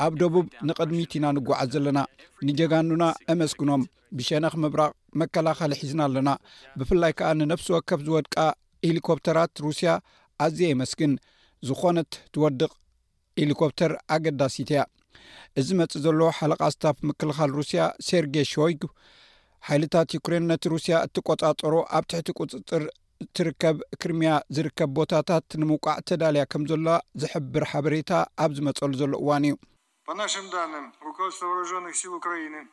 [0.04, 2.00] ኣብ ደቡብ ንቅድሚት ኢና ንጉዓዝ ዘለና
[2.48, 3.82] ንጀጋኑና ኣመስግኖም
[4.18, 6.30] ብሸነኽ ምብራቕ መከላኸሊ ሒዝና ኣለና
[6.80, 8.36] ብፍላይ ከዓ ንነፍሲ ወከፍ ዝወድቃ
[8.88, 9.90] ሂሊኮፕተራት ሩስያ
[10.46, 11.14] ኣዝየ የመስግን
[11.70, 12.72] ዝኾነት ትወድቕ
[13.42, 14.84] ሂሊኮፕተር ኣገዳሲትያ
[15.62, 18.84] እዚ መፅ ዘሎ ሓለቓ ስታፍ ምክልኻል ሩስያ ሰርጌ ሾይግ
[19.68, 22.84] ሓይልታት ዩክሬን ነቲ ሩስያ እትቆጻፀሮ ኣብ ትሕቲ ቁፅፅር
[23.38, 26.88] ትርከብ ክርምያ ዝርከብ ቦታታት ንምውቃዕ ተዳልያ ከም ዘሎ
[27.24, 28.12] ዝሕብር ሓበሬታ
[28.44, 29.56] ኣብ ዝመፀሉ ዘሎ እዋን እዩ
[30.10, 32.68] по нашим данным руководство вооруженных сил украины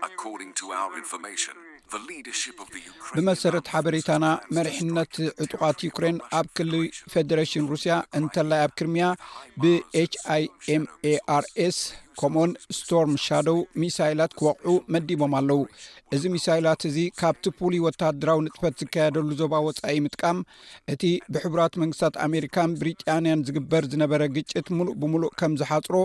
[0.00, 1.58] аккординг то оур информатион
[3.16, 6.72] ብመሰረት ሓበሬታና መሪሕነት ዕጡቃት ዩክሬን ኣብ ክሊ
[7.12, 9.06] ፌደሬሽን ሩስያ እንተላይ ኣብ ክርምያ
[9.62, 10.44] ብች ኣይ
[10.74, 11.78] ኤም ኤአርኤስ
[12.20, 15.60] ከምኡን ስቶርም ሻደው ሚሳይላት ክወቅዑ መዲቦም ኣለው
[16.16, 20.40] እዚ ሚሳይላት እዚ ካብቲ ፉሉይ ወታደራዊ ንጥፈት ዝካየደሉ ዞባ ወፃኢ ምጥቃም
[20.94, 21.02] እቲ
[21.36, 25.96] ብሕቡራት መንግስታት ኣሜሪካን ብሪጣንያን ዝግበር ዝነበረ ግጭት ሙሉእ ብምሉእ ከም ዝሓፅሮ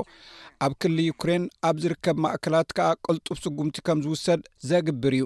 [0.67, 5.25] ኣብ ክሊ ዩክሬን ኣብ ዝርከብ ማእከላት ከዓ ቅልጡብ ስጉምቲ ከም ዝውሰድ ዘግብር እዩ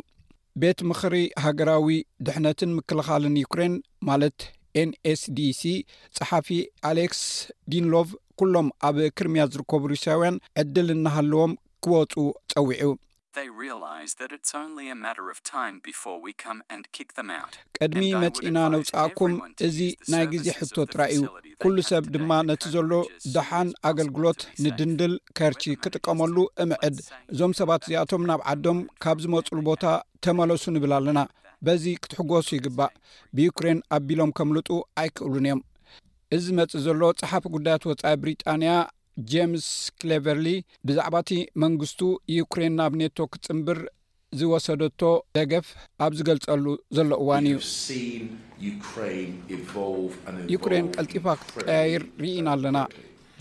[0.61, 1.87] ቤት ምኽሪ ሃገራዊ
[2.25, 3.75] ድሕነትን ምክልኻልን ዩክሬን
[4.07, 4.37] ማለት
[4.79, 5.71] ኤን ኤስዲ ሲ
[6.17, 6.47] ጸሓፊ
[6.89, 7.21] ኣሌክስ
[7.73, 8.09] ዲንሎቭ
[8.41, 11.51] ኵሎም ኣብ ክርምያ ዝርከቡ ሩስያውያን ዕድል እናሃለዎም
[11.85, 12.13] ክወፁ
[12.53, 12.91] ጸዊዑ
[17.77, 19.33] ቅድሚ መፂና ነውፃኣኩም
[19.67, 19.77] እዚ
[20.13, 21.23] ናይ ግዜ ሕቶ ጥራይ እዩ
[21.63, 22.91] ኩሉ ሰብ ድማ ነቲ ዘሎ
[23.35, 26.97] ድሓን ኣገልግሎት ንድንድል ከርቺ ክጥቀመሉ እምዕድ
[27.33, 29.83] እዞም ሰባት እዚኣቶም ናብ ዓዶም ካብ ዝመፁሉ ቦታ
[30.27, 31.21] ተመለሱ ንብል ኣለና
[31.67, 32.93] በዚ ክትሕጎሱ ይግባእ
[33.37, 34.69] ብዩክሬን ኣቢሎም ከምልጡ
[35.03, 35.63] ኣይክእሉን እዮም
[36.37, 38.71] እዚ መፂ ዘሎ ፀሓፍ ጉዳያት ወፃኢ ብሪጣንያ
[39.31, 39.65] ጀምስ
[40.01, 40.45] ክሌቨርሊ
[40.87, 41.31] ብዛዕባ እቲ
[41.63, 41.99] መንግስቱ
[42.39, 43.79] ዩክሬን ናብ ኔቶ ክፅምብር
[44.39, 45.01] ዝወሰደቶ
[45.37, 45.67] ደገፍ
[46.03, 46.63] ኣብ ዝገልጸሉ
[46.97, 47.57] ዘሎ እዋን እዩ
[50.55, 52.77] ዩክሬን ቀልጢፋ ክትቀያይር ርኢና ኣለና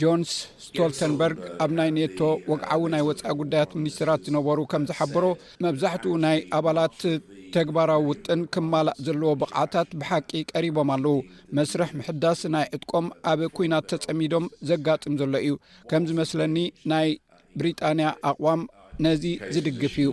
[0.00, 0.30] ጆንስ
[0.66, 2.18] ስቶልተንበርግ ኣብ ናይ ኔቶ
[2.50, 5.24] ወግዓዊ ናይ ወፃኢ ጉዳያት ሚኒስትራት ዝነበሩ ከም ዝሓበሮ
[5.66, 6.98] መብዛሕትኡ ናይ ኣባላት
[7.56, 11.16] ተግባራዊ ውጥን ክማላእ ዘለዎ ብቕዓታት ብሓቂ ቀሪቦም ኣለዉ
[11.58, 15.54] መስርሕ ምሕዳስ ናይ ዕጥቆም ኣብ ኲናት ተጸሚዶም ዘጋጥም ዘሎ እዩ
[15.92, 16.56] ከም ዝ መስለኒ
[16.92, 17.10] ናይ
[17.62, 18.62] ብሪጣንያ ኣቕዋም
[19.04, 19.24] ነዚ
[19.56, 20.08] ዝድግፍ እዩ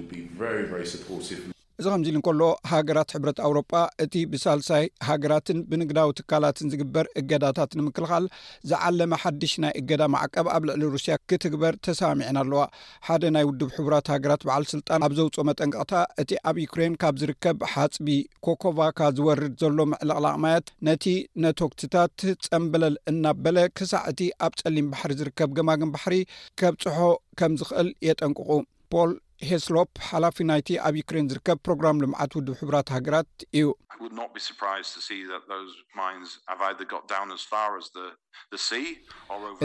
[1.80, 8.26] እዚ ከምዚ ኢሉ እከሎ ሃገራት ሕብረት ኣውሮጳ እቲ ብሳልሳይ ሃገራትን ብንግዳዊ ትካላትን ዝግበር እገዳታት ንምክልኻል
[8.70, 12.64] ዝዓለመ ሓድሽ ናይ እገዳ ማዕቀብ ኣብ ልዕሊ ሩስያ ክትግበር ተሰሚዕና ኣለዋ
[13.08, 17.64] ሓደ ናይ ውድብ ሕቡራት ሃገራት በዓል ስልጣን ኣብ ዘውፅኦ መጠንቅቅታ እቲ ኣብ ዩክሬን ካብ ዝርከብ
[17.76, 18.08] ሓፅቢ
[18.48, 21.06] ኮኮቫካ ዝወርድ ዘሎ ምዕልቕላቅማያት ነቲ
[21.46, 26.18] ነቶክትታት ፀምበለል እናበለ ክሳዕ እቲ ኣብ ጨሊም ባሕሪ ዝርከብ ገማግም ባሕሪ
[26.62, 27.00] ከብጽሖ
[27.42, 28.50] ከም ዝኽእል የጠንቅቁ
[28.94, 29.12] ፖል
[29.48, 33.68] ሄስሎፕ ሓላፊ ናይቲ ኣብ ዩክሬን ዝርከብ ፕሮግራም ልምዓት ውድብ ሕብራት ሃገራት እዩ
[34.02, 37.92] ድ ስራድ ማ ይ ን ስ ር ስ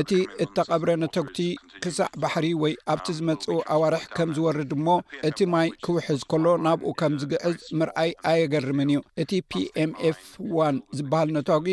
[0.01, 0.11] እቲ
[0.45, 1.37] እተቐብረ ነቶውቲ
[1.83, 4.87] ክሳዕ ባሕሪ ወይ ኣብቲ um, ዝመፅኡ ኣዋርሕ ከም ዝወርድ እሞ
[5.29, 10.21] እቲ ማይ ክውሕዝ ከሎ ናብኡ ከም uh, ዝግዕዝ ምርኣይ ኣየገርምን እዩ እቲ ፒኤምኤፍ
[10.57, 10.59] ዋ
[10.99, 11.67] ዝበሃል ነታጉ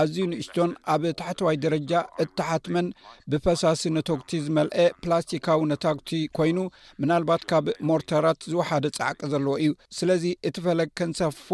[0.00, 1.92] ኣዝዩ ንእሽቶን ኣብ ታሕታዋይ ደረጃ
[2.24, 2.86] እተሓትመን
[3.32, 6.58] ብፈሳሲ ነቶውቲ ዝመልአ ፕላስቲካዊ ነታውቲ ኮይኑ
[7.02, 11.48] ምናልባት ካብ ሞርታራት ዝወሓደ ፃዕቂ ዘለዎ እዩ ስለዚ እቲ ፈለግ ከንሰፎ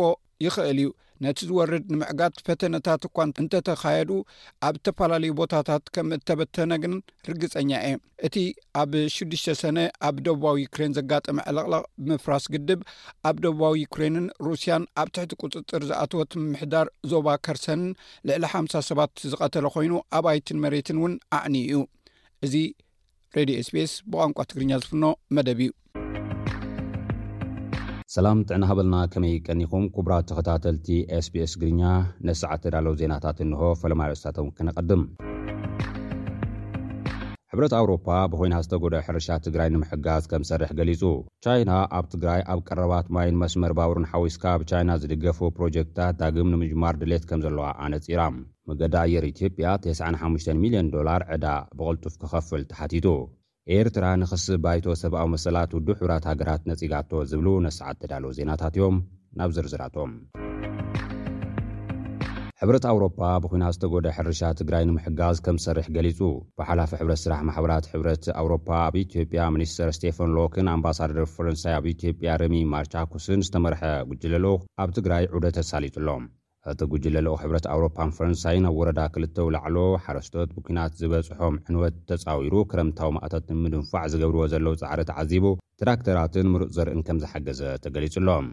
[0.47, 0.91] ይኽእል እዩ
[1.25, 4.11] ነቲ ዝወርድ ንምዕጋድ ፈተነታት እኳን እንተተኻየዱ
[4.67, 6.95] ኣብ ዝተፈላለዩ ቦታታት ከም እተበተነ ግን
[7.31, 7.95] ርግፀኛ እየ
[8.27, 8.37] እቲ
[8.83, 9.79] ኣብ ሽዱሽ ሰነ
[10.09, 12.83] ኣብ ደቡባዊ ዩክሬን ዘጋጠመ ዕለቕለቕ ምፍራስ ግድብ
[13.31, 17.93] ኣብ ደቡባዊ ዩክሬንን ሩስያን ኣብ ትሕቲ ቁፅፅር ዝኣተወት ምምሕዳር ዞባ ከርሰንን
[18.31, 21.81] ልዕሊ ሓሳ ሰባት ዝቀተለ ኮይኑ ኣባይትን መሬትን እውን ኣዕኒ እዩ
[22.47, 22.55] እዚ
[23.39, 25.05] ሬድዮ ስፔስ ብቋንቋ ትግርኛ ዝፍኖ
[25.37, 25.73] መደብ እዩ
[28.19, 30.87] ሰላም ጥዕና ሃበልና ከመይ ቀኒኹም ኩቡራት ተኸታተልቲ
[31.25, 31.83] ስpስ ግርኛ
[32.27, 35.03] ነሰዓ ተዳለው ዜናታት እንሆ ፈለማርስታተ ክነቐድም
[37.53, 41.03] ሕብረት ኣውሮፓ ብኮይና ዝተጎደ ሕርሻ ትግራይ ንምሕጋዝ ከም ዝሰርሕ ገሊጹ
[41.47, 47.27] ቻይና ኣብ ትግራይ ኣብ ቀረባት ማይን መስመር ባቡሩን ሓዊስካ ብቻይና ዝድገፉ ፕሮጀክትታት ዳግም ንምጅማር ድሌት
[47.31, 48.37] ከም ዘለዋ ኣነ ጺራም
[48.71, 51.47] መገዳየር ኢትዮጵያ 95 ሚልዮን ዶላር ዕዳ
[51.81, 53.07] ብቕልጡፍ ክኸፍል ተሓቲቱ
[53.77, 58.97] ኤርትራ ንኽስ ባይቶ ሰብኣዊ መሰላት ውዱ ሕብራት ሃገራት ነጺጋቶ ዝብሉ ነስዓ ተዳለ ዜናታት እዮም
[59.39, 60.13] ናብ ዝርዝራቶም
[62.61, 66.21] ሕብረት ኣውሮፓ ብኩናት ዝተጐደ ሕርሻ ትግራይ ንምሕጋዝ ከም ዝሰርሕ ገሊጹ
[66.61, 72.33] ብሓላፈ ሕብረት ስራሕ ማሕበራት ሕብረት ኣውሮፓ ኣብ ኢትዮጵያ ሚኒስተር ስቴፈን ሎክን ኣምባሳደር ፈረንሳይ ኣብ ኢትዮጵያ
[72.45, 74.47] ረሚ ማርቻኩስን ዝተመርሐ ጕጅለሎ
[74.85, 76.25] ኣብ ትግራይ ዑደ ተሳሊጡሎም
[76.73, 83.11] እቲ ጕጅለሎኦ ሕብረት ኣውሮፓን ፈረንሳይን ኣብ ወረዳ ክልተው ላዕሎ ሓረስቶት ብኪናት ዝበፅሖም ዕንወት ተፃዊሩ ክረምታዊ
[83.17, 85.45] ማእታት ንምድንፋዕ ዝገብርዎ ዘለዉ ፃዕረትዓዚቡ
[85.83, 88.49] ትራክተራትን ምሩእ ዘርእን ከም ዝሓገዘ ተገሊጹ ሎም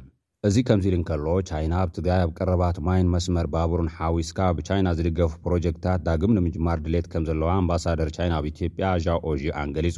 [0.49, 6.35] እዚ ከምዚኢድንከሎ ቻይና ኣብ ትግራይ ኣብ ቀረባት ማይን መስመር ባቡሩን ሓዊስካ ብቻይና ዝድገፉ ፕሮጀክታት ዳግም
[6.37, 9.97] ንምጅማር ድሌት ከም ዘለዋ ኣምባሳደር ቻይና ኣብ ኢትዮጵያ ዣኦዥኣን ገሊጹ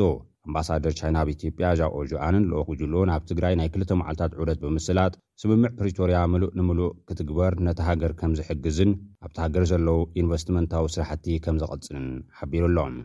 [0.50, 6.20] ኣምባሳደር ቻይና ኣብ ኢትዮጵያ ጃኦጆኣንን ለኦክጅሉ ናብ ትግራይ ናይ 2ልተ መዓልታት ዑደት ብምስላት ስምምዕ ፕሪቶርያ
[6.34, 8.92] ምሉእ ንምሉእ ክትግበር ነቲ ሃገር ከም ዝሕግዝን
[9.26, 12.06] ኣብቲ ሃገር ዘለዉ ዩንቨስትመንታዊ ስራሕቲ ከም ዝቐጽን
[12.38, 12.96] ሓቢሩ ኣሎም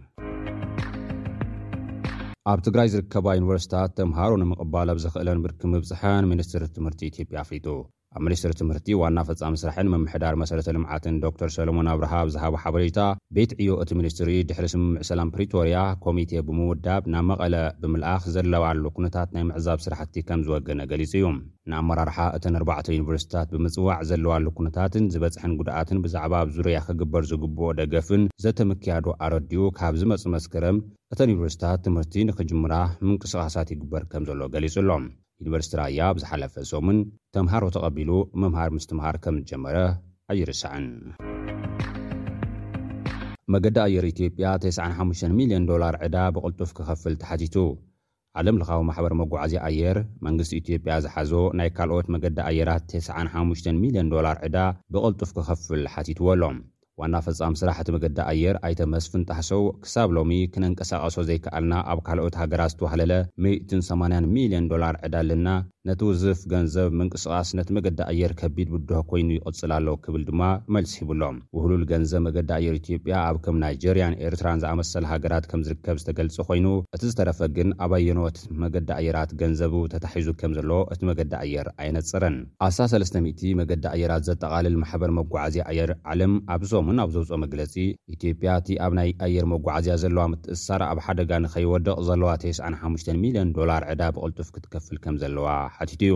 [2.52, 7.66] ኣብ ትግራይ ዝርከባ ዩኒቨርስታት ተምሃሮ ንምቕባል ኣብ ዘኽእለን ብርኪ ምብፅሓን ሚኒስትር ትምህርቲ ኢትዮጵያ አፍሊጡ
[8.16, 13.00] ኣብ ሚኒስትሪ ትምህርቲ ዋና ፈጻሚ ስራሕን ምምሕዳር መሰረተ ልምዓትን ዶክተር ሰለሞን ኣብርሃ ብዝሃቦ ሓበሬታ
[13.36, 19.44] ቤት ዕዮ እቲ ሚኒስትሪ ድሕሪ ስምምዕሰላም ፕሪቶርያ ኮሚቴ ብምውዳብ ናብ መቐለ ብምልኣኽ ዘለዋሉ ኩነታት ናይ
[19.50, 21.26] ምዕዛብ ስራሕቲ ከም ዝወገነ ገሊጹ እዩ
[21.70, 28.24] ንኣመራርሓ እተን 4ባዕተ ዩኒቨርስቲታት ብምጽዋዕ ዘለዋሉ ኩነታትን ዝበጽሐን ጉድኣትን ብዛዕባ ኣብ ዙርያ ክግበር ዝግብኦ ደገፍን
[28.44, 30.78] ዘተምክያዱ ኣረዲኡ ካብ ዝመጽ መስክረም
[31.14, 32.74] እተን ዩኒቨርስታት ትምህርቲ ንክጅምራ
[33.08, 35.06] ምንቅስቓሳት ይግበር ከም ዘሎ ገሊጹ ኣሎም
[35.42, 36.98] ዩኒቨርስቲ ራያ ብዝሓለፈ እሶምን
[37.34, 38.10] ተምሃሮ ተቐቢሉ
[38.42, 39.76] መምሃር ምስ ትምሃር ከም ዝጀመረ
[40.32, 40.84] ኣይርስዕን
[43.52, 47.56] መገዲ ኣየር ኢትዮጵያ 95 ሚልዮን ዶላር ዕዳ ብቕልጡፍ ክኸፍል ተሓቲቱ
[48.40, 54.38] ዓለም ልኻዊ ማሕበር መጓዓዚ ኣየር መንግስቲ ኢትዮጵያ ዝሓዞ ናይ ካልኦት መገዲ ኣየራት 95 ሚልዮን ዶላር
[54.48, 54.56] ዕዳ
[54.94, 56.58] ብቕልጡፍ ክኸፍል ሓቲትዎ ኣሎም
[57.00, 62.72] ዋና ፈጻሚ ስራሕ እቲ መገዲ ኣየር ኣይተመስፍን ጣሕሰው ክሳብ ሎሚ ክነንቀሳቐሶ ዘይከኣልና ኣብ ካልኦት ሃገራት
[62.74, 63.12] ዝተዋህለለ
[63.46, 65.48] 18 ሚልዮን ዶላር ዕዳ ኣለና
[65.88, 70.42] ነቲ ውዝፍ ገንዘብ ምንቅስቓስ ነቲ መገዲ ኣየር ከቢድ ብድሆ ኮይኑ ይቕጽላኣሎ ክብል ድማ
[70.74, 75.96] መልጽ ሂብሎም ውህሉል ገንዘብ መገዲ ኣየር ኢትዮጵያ ኣብ ከም ናይጀርያን ኤርትራን ዝኣመሰለ ሃገራት ከም ዝርከብ
[76.02, 81.70] ዝተገልጹ ኮይኑ እቲ ዝተረፈ ግን ኣባኣየኖት መገዲ ኣየራት ገንዘቡ ተታሒዙ ከም ዘሎ እቲ መገዲ ኣየር
[81.82, 87.72] ኣይነጸረን ኣሳ 300 መገዲ ኣየራት ዘጠቓልል ማሕበር መጓዓዝ ኣየር ዓለም ኣብዞ እሙን ኣብ ዘውፅኦ መግለፂ
[88.14, 93.82] ኢትዮጵያ እቲ ኣብ ናይ ኣየር መጓዓዝያ ዘለዋ ምትእሳር ኣብ ሓደጋ ንኸይወደቕ ዘለዋ 95 ሚልዮን ዶላር
[93.92, 96.14] ዕዳ ብቕልጡፍ ክትከፍል ከም ዘለዋ ሓቲት እዩ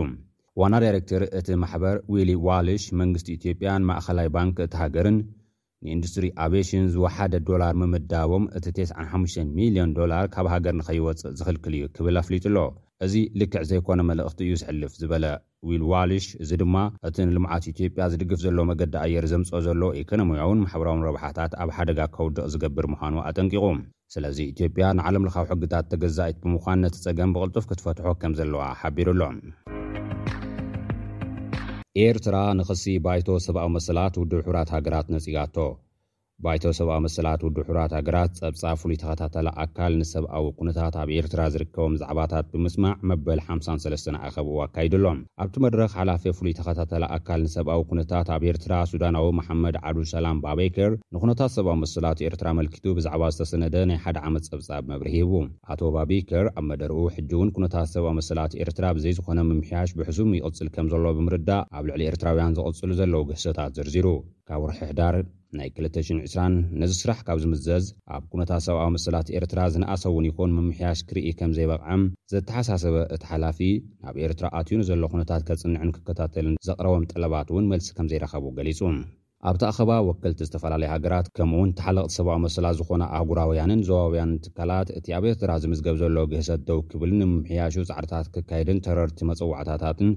[0.61, 5.17] ዋና ዳይረክተር እቲ ማሕበር ዊሊ ዋሊሽ መንግስቲ ኢትዮጵያን ማእኸላይ ባንኪ እቲ ሃገርን
[5.85, 12.17] ንኢንዱስትሪ ኣብሽን ዝወሓደ ዶላር ምምዳቦም እቲ 95 ሚልዮን ዶላር ካብ ሃገር ንኸይወፅእ ዝኽልክል እዩ ክብል
[12.23, 12.57] ኣፍሊጡ ኣሎ
[13.05, 15.25] እዚ ልክዕ ዘይኮነ መልእኽቲ እዩ ዝሕልፍ ዝበለ
[15.69, 16.75] ዊልዋሊሽ እዚ ድማ
[17.07, 22.45] እቲ ንልምዓት ኢትጵያ ዝድግፍ ዘሎ መገዲ ኣየር ዘምፅኦ ዘሎ ኤኮኖምያውን ማሕበራውን ረብሓታት ኣብ ሓደጋ ከውድቕ
[22.55, 23.63] ዝገብር ምዃኑ ኣጠንቂቑ
[24.13, 29.37] ስለዚ ኢትዮጵያ ንዓለም ለኻዊ ሕግታት ተገዛኢት ብምዃን ነቲ ፀገም ብቕልጡፍ ክትፈትሖ ከም ዘለዋ ሓቢሩኣሎም
[32.05, 35.55] ኤርትራ ንኽሲ ባይቶ ሰብኣዊ መሰላት ውድብ ሕብራት ሃገራት ነፂጋቶ
[36.45, 42.45] ባይቶ ሰብኣዊ መሰላት ውድሑራት ሃገራት ጸብፃ ፍሉይ ተኸታተላ ኣካል ንሰብኣዊ ኩነታት ኣብ ኤርትራ ዝርከቦም ዛዕባታት
[42.53, 48.73] ብምስማዕ መበል 53ስ ኣኸብኡ ኣካይድሎም ኣብቲ መድረኽ ሓላፈ ፍሉይ ተኸታተላ ኣካል ንሰብኣዊ ኩነታት ኣብ ኤርትራ
[48.91, 54.45] ሱዳናዊ መሓመድ ዓብዱሰላም ባ ቤከር ንኩነታት ሰብኣዊ መሰላት ኤርትራ መልኪቱ ብዛዕባ ዝተሰነደ ናይ ሓደ ዓመት
[54.49, 55.33] ጸብጻ መብሪ ሂቡ
[55.75, 60.69] ኣቶ ባቤከር ኣብ መደሪኡ ሕጂ እውን ኩነታት ሰብኣዊ መሰላት ኤርትራ ብዘይ ዝኾነ ምምሕያሽ ብሕሱም ይቕፅል
[60.75, 64.07] ከም ዘሎ ብምርዳእ ኣብ ልዕሊ ኤርትራውያን ዝቕፅሉ ዘለዉ ገሶታት ዘርዚሩ
[64.49, 65.17] ካብ ውርሒ ሕዳር
[65.57, 71.29] ናይ 220 ነዚ ስራሕ ካብ ዝምዘዝ ኣብ ኩነታት ሰብኣዊ መሰላት ኤርትራ ዝነኣሰእውን ይኹን ምምሕያሽ ክርኢ
[71.39, 73.59] ከም ዘይበቕዐም ዘተሓሳሰበ እቲ ሓላፊ
[74.05, 78.79] ናብ ኤርትራ ኣትዩኑ ዘሎ ኩነታት ከጽንዕን ክከታተልን ዘቕረቦም ጠለባት እውን መልሲ ከም ዘይረኸቡ ገሊጹ
[79.47, 85.25] ኣብቲ ኣኸባ ወከልቲ ዝተፈላለዩ ሃገራት ከምኡውን ተሓለቕቲ ሰብኣዊ መሰላት ዝኾነ ኣህጉራውያንን ዘባውያንን ትካላት እቲ ኣብ
[85.33, 90.11] ኤርትራ ዝምዝገብ ዘሎ ግህሰት ደው ክብል ንምምሕያሹ ፃዕርታት ክካየድን ተረርቲ መፀዋዕታታትን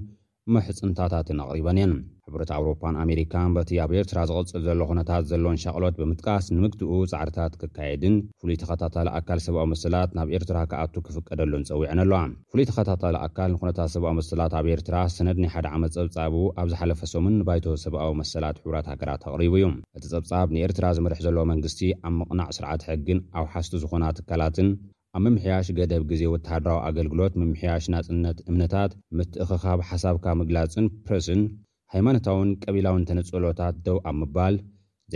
[0.53, 1.91] ምሕፅንታታትን ኣቕሪበን እየን
[2.25, 8.15] ሕብረት ኣውሮፓን ኣሜሪካን በቲ ኣብ ኤርትራ ዝቕፅል ዘሎ ኩነታት ዘሎን ሸቅሎት ብምጥቃስ ንምግትኡ ፃዕርታት ክካየድን
[8.41, 12.19] ፍሉይ ተኸታታሊ ኣካል ሰብኣዊ መስላት ናብ ኤርትራ ከኣቱ ክፍቀደሉን ፀዊዐን ኣለዋ
[12.53, 17.37] ፍሉይ ተኸታታለ ኣካል ንኩነታት ሰብኣዊ መሰላት ኣብ ኤርትራ ሰነድ ናይ ሓደ ዓመት ፀብጻቡ ኣብ ዝሓለፈሶምን
[17.41, 19.67] ንባይቶ ሰብኣዊ መሰላት ሕብራት ሃገራት ኣቕሪቡ እዩ
[19.99, 24.69] እቲ ፀብጻብ ንኤርትራ ዝምርሕ ዘሎ መንግስቲ ኣብ ምቕናዕ ስርዓት ሕግን ኣብ ሓስቲ ዝኾና ትካላትን
[25.17, 31.41] ኣብ መምሕያሽ ገደብ ጊዜ ወተሃድራዊ ኣገልግሎት መምሕያሽ ናፅነት እምነታት ምትእክኻብ ሓሳብካ ምግላፅን ፕረስን
[31.93, 34.57] ሃይማኖታዊን ቀቢላውን ተነጸሎታት ደው ኣብ ምባል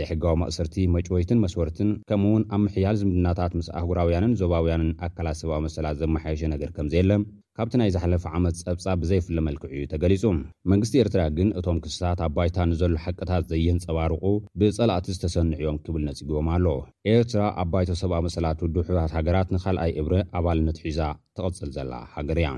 [0.00, 5.98] ዘይሕጋዊ ማእሰርቲ መጭወይትን መስወርትን ከምኡ ውን ኣብ ምሕያል ዝምድናታት ምስ ኣህጉራውያንን ዞባውያንን ኣካላት ሰባዊ መሰላት
[6.04, 7.24] ዘመሓየሸ ነገር ከምዘየለም
[7.58, 10.22] ካብቲ ናይ ዝሓለፈ ዓመት ጸብጻብ ብዘይፍለመልክዕ እዩ ተገሊጹ
[10.70, 14.22] መንግስቲ ኤርትራ ግን እቶም ክስታት ኣ ባይታ ንዘሎ ሓቅታት ዘየንፀባርቑ
[14.60, 16.66] ብጸላእቲ ዝተሰንዕዮም ክብል ነጽግቦም ኣሎ
[17.12, 21.00] ኤርትራ ኣ ባይቶ ሰብኣብ መሰላት ድሑብራት ሃገራት ንካልኣይ እብረ ኣባልነት ሒዛ
[21.38, 22.50] ተቐፅል ዘላ ሃገር እያ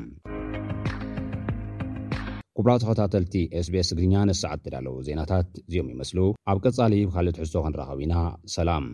[2.58, 3.34] ኩቡራተኸታተልቲ
[3.66, 6.18] sቤs እግርኛ ነሳዓት ዘዳለዉ ዜናታት እዚኦም ይመስሉ
[6.52, 8.14] ኣብ ቀጻሊ ብካልእ ትሕሶ ከንረኸቢ ኢና
[8.56, 8.86] ሰላም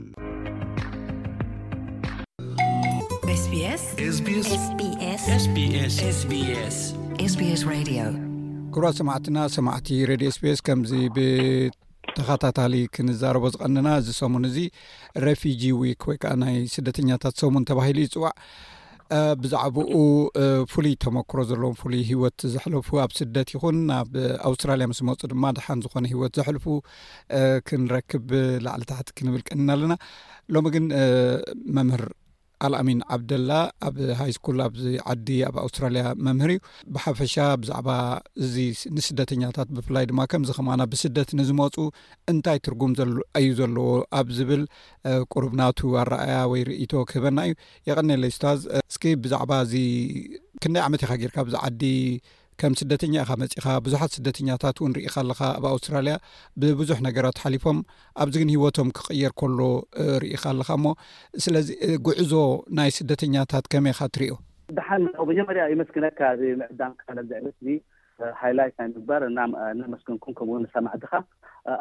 [8.73, 14.57] ክብራ ሰማዕትና ሰማዕቲ ሬድ ኤስቢስ ከምዚ ብተከታታሊ ክንዛረቦ ዝቀንና እዚ ሰሙን እዚ
[15.27, 18.33] ረፊጂ ዊክ ወይ ከዓ ናይ ስደተኛታት ሰሙን ተባሂሉ እይፅዋዕ
[19.43, 19.91] ብዛዕባኡ
[20.73, 24.13] ፍሉይ ተመክሮ ዘለዎም ፍሉይ ሂወት ዘሕለፉ ኣብ ስደት ይኹን ናብ
[24.51, 26.67] ኣውስትራልያ ምስ መፁ ድማ ድሓን ዝኮነ ሂወት ዘሕልፉ
[27.71, 28.29] ክንረክብ
[28.67, 29.95] ላዕሊ ታሕቲ ክንብል ቀንና ኣለና
[30.57, 30.87] ሎሚ ግን
[31.79, 32.05] መምህር
[32.67, 33.51] ኣልኣሚን ዓብደላ
[33.89, 36.61] ኣብ ሃይ ስኩል ኣብዚ ዓዲ ኣብ ኣውስትራልያ መምህር እዩ
[36.95, 37.89] ብሓፈሻ ብዛዕባ
[38.45, 38.55] እዚ
[38.97, 41.77] ንስደተኛታት ብፍላይ ድማ ከምዚ ከምና ብስደት ንዝመፁ
[42.33, 42.93] እንታይ ትርጉም
[43.41, 43.89] እዩ ዘለዎ
[44.21, 44.63] ኣብ ዝብል
[45.35, 47.55] ቁርብናቱ ኣረኣያ ወይ ርኢቶ ክህበና እዩ
[47.91, 48.63] የቐኒለይ ስታዝ
[48.93, 49.75] እስኪ ብዛዕባ እዚ
[50.65, 51.83] ክንደይ ዓመት ኢኻ ጌርካ ብዚ ዓዲ
[52.61, 56.15] ከም ስደተኛ ኢኻ መፂኻ ብዙሓት ስደተኛታት እውን ርኢካ ኣለካ ኣብ ኣውስትራልያ
[56.63, 57.79] ብብዙሕ ነገራት ሓሊፎም
[58.23, 59.61] ኣብዚ ግን ሂወቶም ክቅየር ከሎ
[60.25, 60.87] ርኢካ ኣለካ እሞ
[61.45, 61.69] ስለዚ
[62.09, 62.33] ጉዕዞ
[62.79, 64.35] ናይ ስደተኛታት ከመይኻ ትርዮ
[64.79, 66.21] ድሓን መጀመርያ ይመስግነካ
[66.61, 67.57] ምዕዳምካዘዕት
[68.43, 69.23] ሃይላይት ናይ ምግባር
[69.79, 71.13] ንመስክንኩም ከምኡውን ሰማዕድካ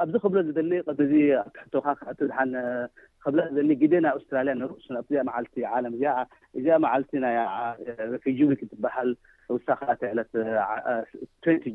[0.04, 0.72] ኣብዚ ክብሎ ዝደሊ
[1.12, 1.14] ዚ
[1.46, 2.52] ኣትሕቶካድሓን
[3.24, 6.04] ክብ ደሊ ግ ናይ ኣስትራልያ ንርእሱን ኣዚኣ መዓልቲ ዓለም እዚ
[6.60, 7.36] እዚኣ መዓልቲ ናይ
[8.14, 8.40] ረፊጂ
[8.72, 9.10] ትበሃል
[9.56, 10.32] ውሳካተዕለት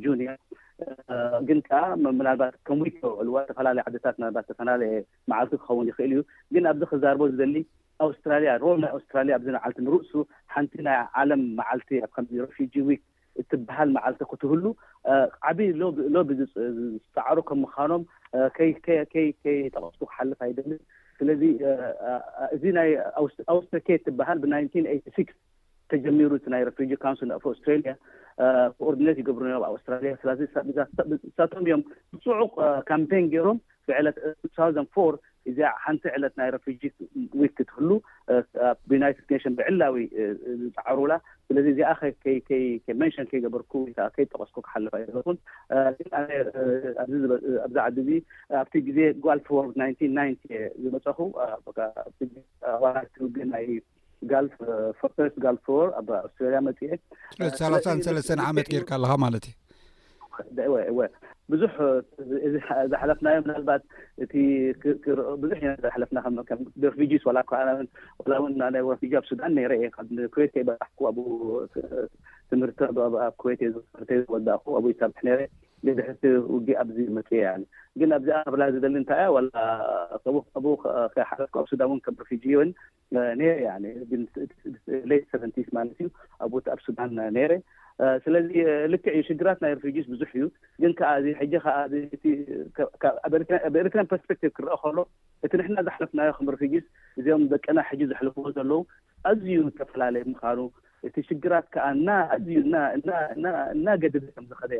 [0.09, 0.35] ጁኒር
[1.48, 1.81] ግን ከዓ
[2.18, 4.96] ምናልባት ከም ወ ውዕልዋ ዝተፈላለየ ዓታት ናባት ዝተፈላለየ
[5.31, 6.20] መዓልቲ ክኸውን ይኽእል እዩ
[6.54, 7.57] ግን ኣብዚ ክዛርቦ ዝደሊ
[8.07, 10.12] ኣውስትራልያ ሮል ናይ ኣስትራያ ኣዚመዓልቲ ንርእሱ
[10.54, 13.00] ሓንቲ ናይ ዓለም መዓልቲ ብከምዚ ረፊጂ ዊክ
[13.40, 14.64] እትበሃል መዓልቲ ክትህሉ
[15.50, 15.68] ዓብይ
[16.16, 18.04] ሎብ ዝፃዕሩ ከም ምኻኖም
[18.57, 18.70] ከይ
[19.74, 20.72] ጠቀፅ ክሓልፍ ኣይደሊ
[21.20, 21.42] ስለዚ
[22.54, 22.90] እዚ ናይ
[23.54, 24.46] ኣውስተኬ ትበሃል ብ
[25.16, 25.28] ስ
[25.92, 27.92] ተጀሚሩ ቲ ናይ ረፊጂ ካውንስል ፈ ኣስትራሊያ
[28.81, 31.83] ኮኦርዲነት ይገብርም ኣብስትራያ ስሳቶም እዮም
[32.18, 32.53] ብፅዑቕ
[32.90, 34.16] ካምፔ ገይሮም ብለት
[34.96, 34.98] ፎ
[35.51, 36.83] እዚ ሓንቲ ዕለት ናይ ረጂ
[37.40, 37.90] ወክ ክትህሉ
[38.70, 39.96] ኣዩናይድ ሽን ብዕላዊ
[40.64, 41.12] ዝፃዕሩዉላ
[41.48, 41.90] ስለዚ እዚኣ
[43.03, 43.85] መንሽን ከይገበርኩ ወ
[44.16, 48.11] ከይጠቀስኩ ክሓልፋ እዩዘኩንኣብዛዓ ዚ
[48.62, 49.66] ኣብቲ ግዜ ጓልፍወር
[50.83, 51.14] ዝመፀኹት
[53.27, 53.31] ው
[54.33, 54.57] ጋልፍ
[55.44, 61.02] ጋልፍ ፎር ኣብ ኣስትራያ መፅሰሳ ሰለሰ ዓመት ጌይርካ ኣለካ ማለት እዩ
[61.52, 63.83] ብዙሕዝሓለፍናዮ ምናልባት
[64.24, 66.98] እብዙሕ ዝሓለፍናብጅስ
[69.12, 69.57] ጂ ኣብሱዳን
[70.38, 70.62] ዌቴ
[71.11, 71.38] ኣብኡ
[72.52, 72.90] ትምህርቲ ኣር
[73.72, 75.40] ዝወ ኣብኡ ሰርሕ ረ
[75.86, 76.22] ብድሕቲ
[76.54, 77.48] ውጊ ኣብዚ መፅ ያ
[78.00, 80.86] ግን ኣብዚኣ ብላ ዝደሊ እንታይ እያ ሓረኮ
[81.60, 82.70] ኣብ ሱዳን እ ከም ሪጂ ን
[83.84, 84.18] ረ
[85.10, 86.08] ሌት ሰቨንቲስ ማለት እዩ
[86.40, 87.12] ኣ ኣብ ሱዳን
[87.52, 87.58] ረ
[88.24, 88.50] ስለዚ
[88.92, 90.44] ልክዕ እዩ ሽግራት ናይ ሪጂስ ብዙሕ እዩ
[90.82, 91.10] ግን ከዓ
[91.40, 93.34] ሕጂ ዓኣብ
[93.80, 94.98] ኤርትራ ርስቭ ክረአ ከሎ
[95.46, 96.86] እቲ ንሕና ዘሕለፍናዮ ከም ሪጂስ
[97.20, 98.78] እዞኦም ደቀና ሕጂ ዘሕልፍዎ ዘለዉ
[99.30, 100.60] ኣዝዩ ዝተፈላለየ ምኻኑ
[101.08, 101.88] እቲ ሽግራት ከዓ
[102.46, 102.58] ዝዩ
[103.78, 104.72] እና ገድብ ከምዝኸደ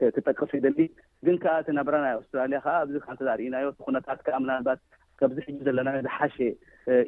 [0.00, 0.78] ትጠቅፍ ይደሊ
[1.26, 4.80] ግን ከዓ እተነብራ ናይ ኣስትራሊያ ከዓ ኣዚ ከንተዝርእናዮ ኩነታት ከዓ ምናልባት
[5.22, 6.36] ካብዝሕጁ ዘለና ዝሓሸ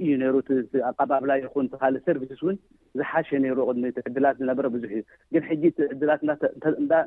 [0.02, 0.34] እዩ ነይሩ
[0.90, 2.56] ኣቀባብላ ይኹን ካልእ ሰርቪስስ እውን
[2.98, 5.02] ዝሓሸ ነይሩ ቅድሚቲ ዕድላት ዝነበረ ብዙሕ እዩ
[5.34, 6.20] ግን ሕጂ ዕድላት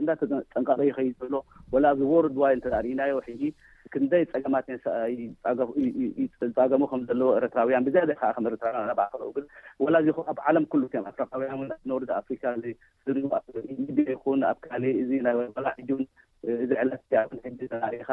[0.04, 1.34] እዳተጠንቃቐ ይኸይ ዘሎ
[1.74, 3.41] ወላ ዚ ወርድዋይ እተርእናዮ ሕጂ
[3.93, 4.67] ክንደይ ፀገማት
[6.43, 8.93] ዝፃገሙ ከም ዘለዎ ኤረትራውያን ብዛዘይ ከዓከም ኤረትራውያን
[9.36, 9.38] ክግ
[9.86, 12.76] ወላ እዚ ኣብ ዓለም ሉ ም ኣቃውያንኖርድ ኣፍሪካ ሊ
[14.13, 15.36] ይኮን ኣብ ካሊእ እዚ ናይ
[16.71, 17.04] ዘዕለት
[17.74, 18.10] ተሪእካ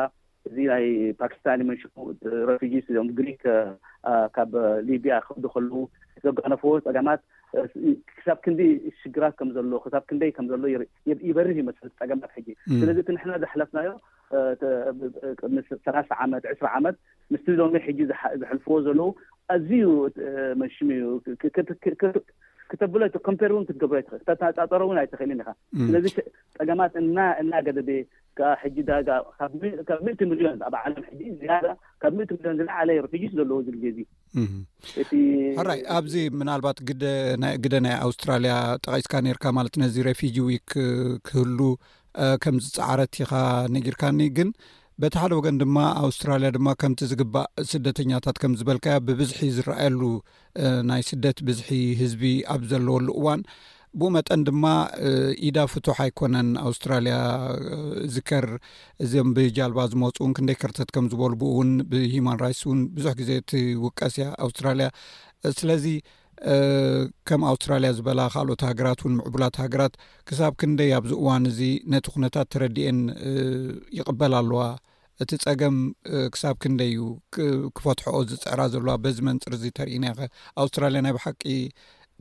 [0.48, 0.86] እዚ ናይ
[1.20, 2.04] ፓክስታን መንሽሙ
[2.50, 3.42] ረፊጂስ እም ግሪክ
[4.36, 4.50] ካብ
[4.88, 5.74] ሊቢያ ክዱ ከልዉ
[6.24, 7.20] ዘጋነፈዎ ፀገማት
[8.16, 8.60] ክሳብ ክንደ
[9.00, 10.62] ሽግራት ከም ዘሎ ክሳብ ክንደይ ከም ዘሎ
[11.26, 12.48] ኢይበርህ ዩመሰለ ፀገማት ሕጂ
[12.80, 16.96] ስለዚ እቲ ንሕና ዘሓለፍናዮስሰላ0 ዓመት ዕስራ ዓመት
[17.34, 17.98] ምስቲ ዶሚ ሕጂ
[18.42, 19.08] ዘሕልፍዎ ዘለዉ
[19.56, 19.84] ኣዝዩ
[20.62, 21.04] መንሽሙ እዩ
[22.72, 23.98] ክተብሎኮምር ክትገብሮ
[24.48, 25.42] ኣይፃጠሮ ውን ኣይትክእል ኒ
[25.86, 26.06] ስለዚ
[26.58, 26.94] ጠገማት
[27.42, 27.88] እና ገብ
[28.62, 29.08] ሕጂ ዳጋ
[29.62, 31.02] ብ ምእት ሚሊዮን ኣብ ዓለም
[31.40, 31.48] ጂ
[32.02, 33.98] ካብ ምእ ሚሊዮን ዝለዓለ ሬጂ ዘለዎ ግዜ
[35.62, 38.54] ኣራይ ኣብዚ ምናልባት ግግደ ናይ ኣውስትራሊያ
[38.86, 40.38] ጠቂስካ ነርካ ማለት ነዚ ሬፊጂ
[41.28, 41.58] ክህሉ
[42.44, 43.32] ከምዚ ፃዕረት ኢኻ
[43.74, 44.48] ንግርካኒ ግን
[45.02, 45.76] በቲ ሓደ ወገን ድማ
[46.06, 50.00] ኣውስትራልያ ድማ ከምቲ ዝግባእ ስደተኛታት ከም ዝበልካዮ ብብዝሒ ዝረኣየሉ
[50.88, 51.68] ናይ ስደት ብዝሒ
[52.00, 52.22] ህዝቢ
[52.54, 53.42] ኣብ ዘለወሉ እዋን
[54.00, 54.64] ብኡ መጠን ድማ
[55.48, 57.16] ኢዳ ፍቱሕ ኣይኮነን ኣውስትራልያ
[58.14, 58.46] ዝከር
[59.04, 64.28] እዚኦም ብጃልባ ዝመፁእውን ክንደይ ከርተት ከም ዝበሉ ብኡእውን ብሂማን ራይትስ እውን ብዙሕ ግዜ እቲውቀስ እያ
[64.46, 64.88] ኣውስትራልያ
[65.60, 65.86] ስለዚ
[67.28, 69.94] ከም ኣውስትራልያ ዝበላ ካልኦት ሃገራት እውን ምዕቡላት ሃገራት
[70.28, 71.60] ክሳብ ክንደይ ኣብዚ እዋን እዚ
[71.94, 72.98] ነቲ ኩነታት ተረዲአን
[73.98, 74.62] ይቕበል ኣለዋ
[75.22, 75.76] እቲ ፀገም
[76.34, 77.02] ክሳብ ክንደይ እዩ
[77.78, 80.20] ክፈትሐኦ ዝፅዕራ ዘለዋ በዚ መንፅር እዚ ተርኢናኢኸ
[80.62, 81.42] ኣውስትራልያ ናይ ብሓቂ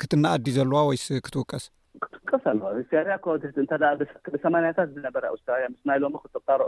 [0.02, 1.66] ክትናኣዲ ዘለዋ ወይስ ክትውቀስ
[2.24, 3.50] ፍቀሳ ኣለ ርያ ኮ እ
[4.34, 6.62] ብሰማያታት ዝነበረ ኣስትራልያ ምስ ናይ ሎም ክተካሮ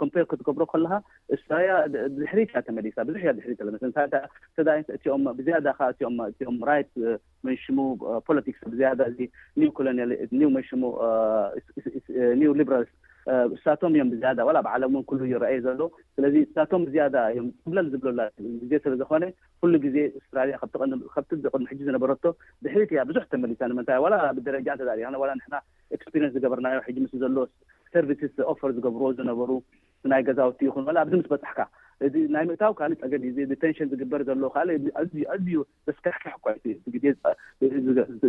[0.00, 0.92] ኮምፖር ክትገብሮ ከለካ
[1.36, 3.58] ኣስትራያዝሕሪት ተመሊሳ ብዙሕ እ ዝሕሪት
[4.68, 5.82] ለእኦም ብዝያደ ከ
[6.52, 6.92] እም ራይት
[7.48, 7.78] መንሽሙ
[8.28, 9.18] ፖለቲክስ ብዝያደ እዚ
[10.38, 12.96] ኒ መንሽሙኒው ሊራሊስት
[13.56, 15.80] እሳቶም እዮም ብዝያደ ላ ብዓለምእን ሉ ይረአዩ ዘሎ
[16.16, 19.24] ስለዚ እሳቶም ብዝያዳ እዮም ጥብለል ዝብላዜ ስለዝኮነ
[19.62, 22.24] ኩሉ ግዜ ስትራያ ቲ ቅድሚ ሕጂ ዝነበረቶ
[22.66, 25.56] ብሕትያ ብዙሕ ተመሊሳ ንምንታ ላ ብደረጃንተሪክ ንሕና
[26.02, 27.36] ክስፐሪንስ ዝገበርናዮ ሕጂ ምስ ዘሎ
[27.94, 29.50] ሰርቪስስ ፈር ዝገብርዎ ዝነበሩ
[30.12, 31.58] ናይ ገዛውቲ ይኹን ብዚ ምስ በፅሕካ
[32.06, 34.68] እዚ ናይ ምእታዊ ካልእ ፀገ ዩዜ ቴንሽን ዝግበር ዘሎ ካል
[35.32, 35.50] ኣዝዩ
[35.88, 36.34] ዘስካሕካሕ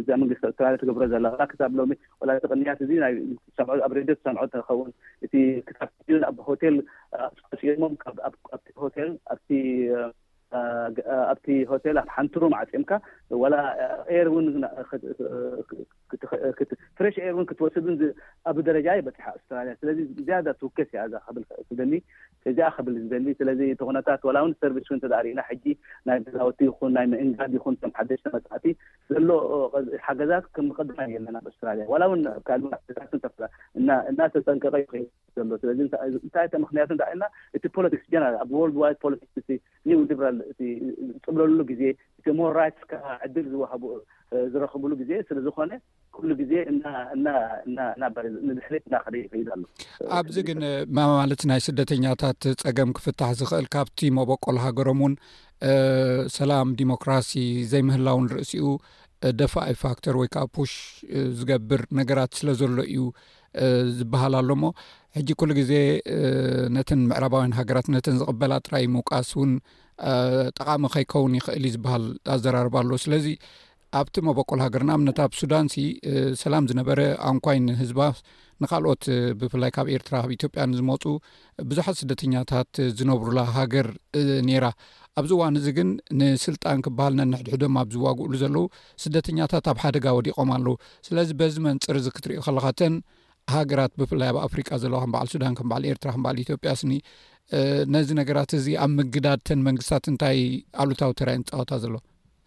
[0.07, 1.81] ኳይመግስቲተራለ ትገብሮ ዘሎ ክሳብ ሎ
[2.21, 4.91] ወላ ተቕኒያት እዚ ናይምኣብ ሬድ ሰምዖ ከውን
[5.27, 6.75] እቲክዩ ኣብ ሆቴል
[7.61, 7.93] ፂዮሞም
[8.83, 9.35] ሆቴል ኣ
[11.31, 12.91] ኣብቲ ሆቴል ኣብ ሓንትሩም ዓፂምካ
[13.53, 13.57] ላ
[16.97, 17.85] ፍሬ ርን ክትወስዱ
[18.49, 20.91] ኣብ ደረጃይ በፂሓ ስትራያስለዚ ዝያ ትውከስ
[22.49, 25.65] እዚኣ ከብል ደሊ ስለዚ ተኾነታት ላ ውን ሰርቭስ ን ተሪእና ጂ
[26.07, 28.65] ናይ ገዛወት ይን ናይ መእንጋድ ይኹን ም ሓደሽተመፃእቲ
[29.11, 29.29] ዘሎ
[30.05, 32.75] ሓገዛት ከምመቀድማ የለና ኣብስትራያ ላውን ካእና
[34.35, 37.13] ተፀንቀቀይሎእንታይምክንያቱና ኣ
[40.49, 41.81] እዝፅብለሉ ግዜ
[42.39, 42.91] ሞራሽካ
[43.25, 43.83] ዕድል ዝህቡ
[44.51, 45.71] ዝረኽብሉ ግዜ ስለዝኮነ
[46.15, 46.51] ኩሉ ግዜ
[48.49, 49.63] ንድሕት እናኸደ ይፈይዳ ኣሎ
[50.17, 50.59] ኣብዚ ግን
[50.97, 55.15] ማለት ናይ ስደተኛታት ፀገም ክፍታሕ ዝኽእል ካብቲ መበቆል ሃገሮም ውን
[56.37, 57.33] ሰላም ዲሞክራሲ
[57.73, 58.65] ዘይምህላውን ርእሲኡ
[59.39, 60.73] ደፋኣይ ፋክተር ወይከዓ ፑሽ
[61.39, 63.03] ዝገብር ነገራት ስለ ዘሎ እዩ
[63.99, 64.73] ዝበሃል ኣሎ ሞ
[65.17, 65.71] ሕጂ ኩሉ ግዜ
[66.75, 69.49] ነተን ምዕራባውያን ሃገራት ነተን ዝቕበላ ጥራይ ምውቃስ እውን
[70.57, 72.05] ጠቃሚ ከይከውን ይኽእል እዩ ዝበሃል
[72.35, 73.25] ኣዘራርባ ኣሎ ስለዚ
[74.01, 75.83] ኣብቲ መበቆል ሃገርና ኣብነት ኣብ ሱዳን ሲ
[76.43, 76.99] ሰላም ዝነበረ
[77.29, 77.99] ኣንኳይን ህዝባ
[78.63, 79.03] ንካልኦት
[79.39, 81.03] ብፍላይ ካብ ኤርትራ ኣብ ኢትዮጵያ ንዝመፁ
[81.69, 83.87] ብዙሓት ስደተኛታት ዝነብሩላ ሃገር
[84.49, 84.65] ነራ
[85.19, 85.89] ኣብዚ ዋን እዚ ግን
[86.19, 88.65] ንስልጣን ክበሃል ነንሕድሕዶማ ኣብዝዋግእሉ ዘለዉ
[89.05, 90.75] ስደተኛታት ኣብ ሓደጋ ወዲቆም ኣለዉ
[91.09, 92.95] ስለዚ በዚ መንፅር ዚ ክትርኢ ከለካተን
[93.55, 96.93] ሃገራት ብፍላይ ኣብ ኣፍሪቃ ዘለዋ ከም በዓል ሱዳን ከም በዓል ኤርትራ ከም በዓል ኢትዮጵያ ስኒ
[97.93, 100.39] ነዚ ነገራት እዚ ኣብ ምግዳድተን መንግስትታት እንታይ
[100.83, 101.93] ኣሉታዊ ተራይን ፃወታ ዘሎ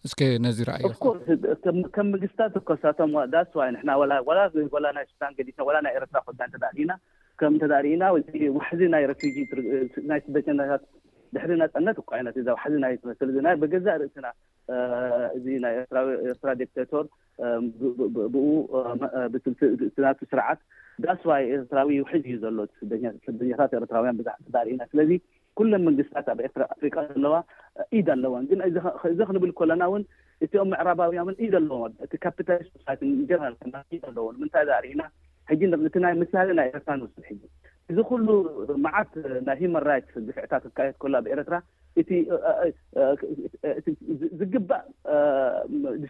[0.07, 5.01] እስኪ ነዚ ርኣ ኣዮርከም መንግስትታት ኮሳቶም ዳስዋ ናይ ንና
[5.87, 6.33] ናይኤርትራ ኮ
[6.75, 6.95] እኢና
[7.41, 9.47] ከም እተዳሪኢና ሕዚ ይይ
[10.27, 10.85] ስደት
[11.37, 12.93] ድሕሪናፀነት እኳይነት እዛሕዚ ናይ
[13.47, 14.27] መ ብገዛእ ርእስና
[15.37, 17.07] እዚ ናይ ኤርትራዊ ኤርትራ ዲቶር
[19.33, 20.61] ብኡስናቱ ስርዓት
[21.05, 22.61] ዳስዋይ ኤርትራዊ ውሕዚ እዩ ዘሎ
[23.41, 25.11] ደኛታት ኤርትራውያን ብዛሕርእና ስለዚ
[25.59, 27.35] ኩሎም መንግስትታት ኣብ ኤርራኣፍሪካ ዘለዋ
[27.99, 28.63] ኢደ ኣለዎ ግን
[29.19, 30.05] ዚ ክንብል ኮለና እውን
[30.45, 32.97] እቲኦም መዕራባውያን ን ኢደ ኣለዎ እቲ ካታሊ ሳ
[33.31, 35.03] ጀርና ኢ ኣለዎ ምንታይ ዛርእና
[35.61, 37.43] ጂ ናይ ምሳሌ ናይ ኤርትራ ንወስድ ሕጂ
[37.91, 38.27] እዚ ኩሉ
[38.85, 39.11] መዓት
[39.47, 41.55] ናይ ሂማንራይትስ ድፍዕታት ክካየት ኮሎ ኣብኤረትራ
[43.79, 44.85] እቲዝግባእ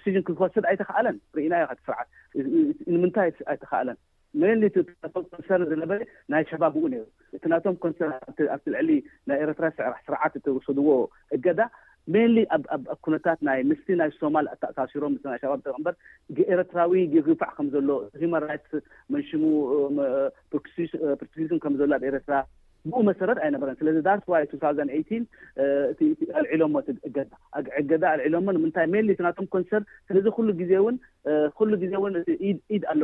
[0.04, 3.98] ዲን ክስድ ኣይተኽኣለን ርኢናዮ ኸስርዓትንምንታይ ኣይተኸኣለን
[4.74, 4.86] ቶም
[5.32, 5.98] ኮንሰር ዘነበረ
[6.32, 7.04] ናይ ሸባብኡ ነይሩ
[7.36, 8.08] እቲ ናቶም ኮንሰር
[8.54, 8.90] ኣብቲ ልዕሊ
[9.30, 10.88] ናይ ኤረትራ ስዕራሕ ስርዓት እወስድዎ
[11.44, 11.60] ገዳ
[12.12, 15.94] ሜኒ ኣብኣብ ኣብኩነታት ናይ ምስሊ ናይ ሶማል ኣታእሳሲሮም ምስና ሸባብ ደቀንበር
[16.40, 16.92] የኤረትራዊ
[17.28, 17.88] ግፋዕ ከም ዘሎ
[18.22, 18.74] ሂማን ራይትስ
[19.14, 22.32] መንሽሙpሽም ከም ዘሎ ኣብ ኤረትራ
[22.90, 26.74] ብኡ መሰረት ኣይነበረን ስለዚ ዳርዋይ ቱ0ዘ8 እ አልዒሎሞ
[27.08, 27.16] ዕገ
[27.80, 30.96] ዕገዳ ኣልዒሎሞ ምንታይ ሜሊትናቶም ኮንሰር ስለዚ ኩሉ ግዜ እውን
[31.30, 31.92] uh, ሉ ግዜ
[32.50, 33.02] እንኢድ ኣለ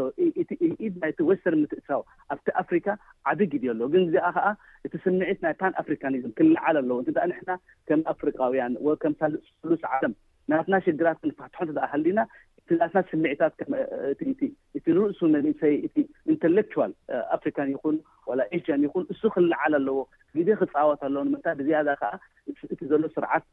[0.87, 2.03] ኢድ ናይቲወተር ምትእሳው
[2.35, 2.87] ኣብቲ ኣፍሪካ
[3.33, 4.47] ዓደ ግድ ኣሎ ግን ዚኣ ከዓ
[4.87, 7.51] እቲ ስምዒት ናይ ፓን ኣፍሪካኒዝም ክላዓል ኣለዎ እን ንሕና
[7.91, 10.13] ከም ኣፍሪቃውያን ወከምሳልሉስ ዓም
[10.51, 11.59] ናትና ሽግራት ክንፋትሖ
[11.91, 12.21] ሃሊና
[12.71, 13.55] ትና ስሚዒታት
[14.79, 16.03] እቲ ንርእሱ መንእሰይ እ
[16.33, 16.93] ኢንቴሌክትል
[17.37, 17.97] ኣፍሪካን ይኹን
[18.39, 19.97] ላ ኤሽን ይኹን እሱ ክላዓል ኣለዎ
[20.37, 22.13] ግዜ ክፃወት ኣለዎ ምታ ብዝያደ ከዓ
[22.81, 23.45] ቲ ዘሎ ስርዓት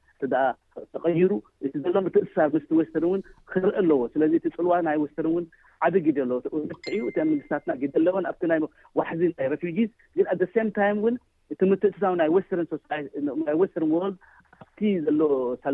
[0.94, 1.32] ተቀይሩ
[1.70, 5.48] እቲ ዘሎም እስሳር ምስ ወስተርን እውን ክርኢ ኣለዎ ስለዚ ፅልዋ ናይ ወስተርን ውን
[5.88, 8.62] ዓበ ግ ኣለዎእዩግታትና ግ ኣሎዎን ኣብ ይ
[9.02, 9.78] ዋሕዚ ናይ ሬፊጂ
[10.18, 11.18] ግ ኣ ደ ሰም ታይ ውን
[11.64, 14.14] እም ይስይ ስተርን ር
[14.62, 15.22] ኣብቲ ዘሎ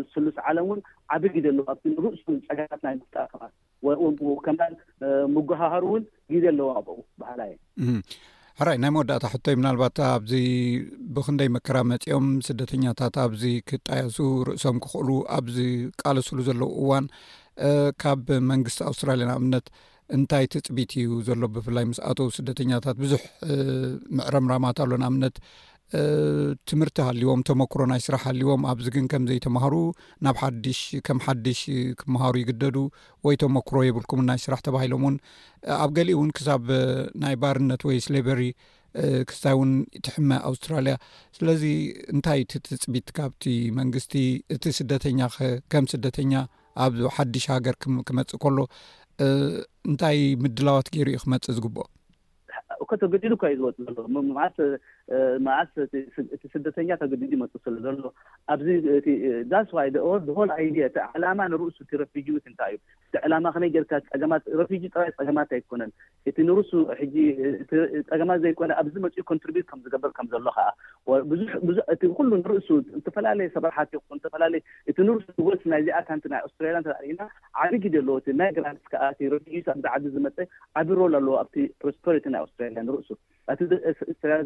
[0.02, 0.80] ልስሉስ ዓለምውን
[1.14, 3.14] ዓበ ግዜ ኣለ ኣ ንርእሱ ፀጋት ናይ ምጣ
[4.30, 4.56] ወከም
[5.36, 6.04] ምጓሃሃሩ እውን
[6.34, 6.68] ጊዜ ኣለዎ
[7.22, 7.52] ባህላዩ
[8.58, 10.32] ሓራይ ናይ መወዳእታ ሕቶይ ምናልባት ኣብዚ
[11.14, 14.18] ብክንደይ መከራ መፂኦም ስደተኛታት ኣብዚ ክጣየሱ
[14.48, 15.08] ርእሶም ክኽእሉ
[15.38, 15.56] ኣብዚ
[16.02, 17.06] ቃለሱሉ ዘለዉ እዋን
[18.02, 19.66] ካብ መንግስቲ ኣውስትራልያን እብነት
[20.16, 23.22] እንታይ ትፅቢት እዩ ዘሎ ብፍላይ ምስ ኣተዉ ስደተኛታት ብዙሕ
[24.16, 25.36] ምዕረምራማት ኣሎና እብነት
[26.70, 29.74] ትምህርቲ ሃልዎም ተመክሮ ናይ ስራሕ ሃልዎም ኣብዚ ግን ከምዘይተማሃሩ
[30.26, 30.36] ናብ
[30.78, 31.60] ሽ ከም ሓድሽ
[32.00, 32.76] ክምሃሩ ይግደዱ
[33.26, 35.16] ወይ ተመክሮ የብልኩምን ናይ ስራሕ ተባሂሎም እውን
[35.82, 36.64] ኣብ ገሊእ እውን ክሳብ
[37.24, 38.42] ናይ ባርነት ወይ ስሌቨሪ
[39.28, 39.70] ክስታይ ውን
[40.06, 40.94] ትሕመ ኣውስትራልያ
[41.36, 41.62] ስለዚ
[42.14, 43.44] እንታይ ቲ ትፅቢት ካብቲ
[43.78, 44.14] መንግስቲ
[44.56, 45.20] እቲ ስደተኛ
[45.74, 46.32] ከም ስደተኛ
[46.84, 47.76] ኣብ ሓዱሽ ሃገር
[48.08, 48.58] ክመፅእ ከሎ
[49.90, 51.90] እንታይ ምድላዋት ገይሩ ዩ ክመፅእ ዝግብኦቶ
[53.30, 54.78] እዩዝወ
[55.46, 55.72] ማእስ
[56.52, 57.96] ስደተኛ ግዲ ይመፁ ስለ ዘሎ
[58.52, 58.68] ኣብዚ
[59.70, 60.12] ስዋሆ
[61.16, 61.78] ዕላማ ንርእሱ
[62.28, 62.88] ጂእንታይ እዩ
[63.26, 64.02] ዕላማ ከመይ ጌርካጂ
[65.18, 65.90] ፀገማት ኣይኮነን
[66.30, 66.70] እ ንእሱ
[68.12, 69.38] ፀገማት ዘይኮነ ኣብዚ መፅ ኮን
[69.72, 70.68] ከምዝገብር ከምዘሎ ከዓ
[72.12, 74.00] ዙሉ ንርእሱ ዝተፈላለየ ሰብራሓት ይ
[74.96, 75.02] እሱ
[75.74, 76.72] ናይ ዚኣካ ናይ ኣስትራያ
[77.18, 77.20] ና
[77.64, 78.72] ዓቢ ግዲ ኣ ናይራዓ
[79.94, 80.36] ዓዲ ዝመፅ
[80.80, 81.48] ዓቢ ሮል ኣለዎ ኣብ
[81.86, 81.96] ፕስ
[82.34, 82.70] ናይ ስትራያ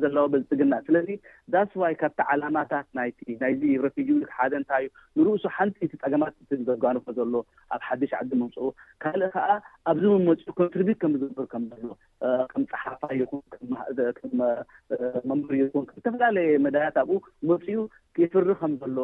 [0.05, 1.09] ንርእሱዘ ግና ስለዚ
[1.53, 4.89] ዳስ ዋይ ካብቲ ዓላማታት ናናይዚ ረፊጂ ሓደ እንታ እዩ
[5.25, 6.35] ንርእሱ ሓንቲ ፀገማት
[6.69, 7.35] ዘጓንፎ ዘሎ
[7.77, 8.57] ኣብ ሓዱሽ ዓዲ መምፅ
[9.05, 9.49] ካልእ ከዓ
[9.93, 11.93] ኣብዚ መፅኡ ኮንትሪት ከም ዝገብር ከም ዘሎ
[12.53, 14.33] ከም ፀሓፋ ንከም
[15.31, 17.21] መንበር ይኹን ዝተፈላለየ መዳያት ኣብኡ
[17.51, 17.79] መፅኡ
[18.33, 18.99] ፍሪ ከም ዘሎ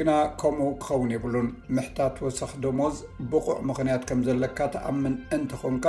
[0.00, 2.98] ግና ከምኡ ክኸውን ይብሉን ምሕታት ወሰኪ ደሞዝ
[3.32, 5.86] ብቑዕ ምኽንያት ከም ዘለካ ተኣምን እንትኮንካ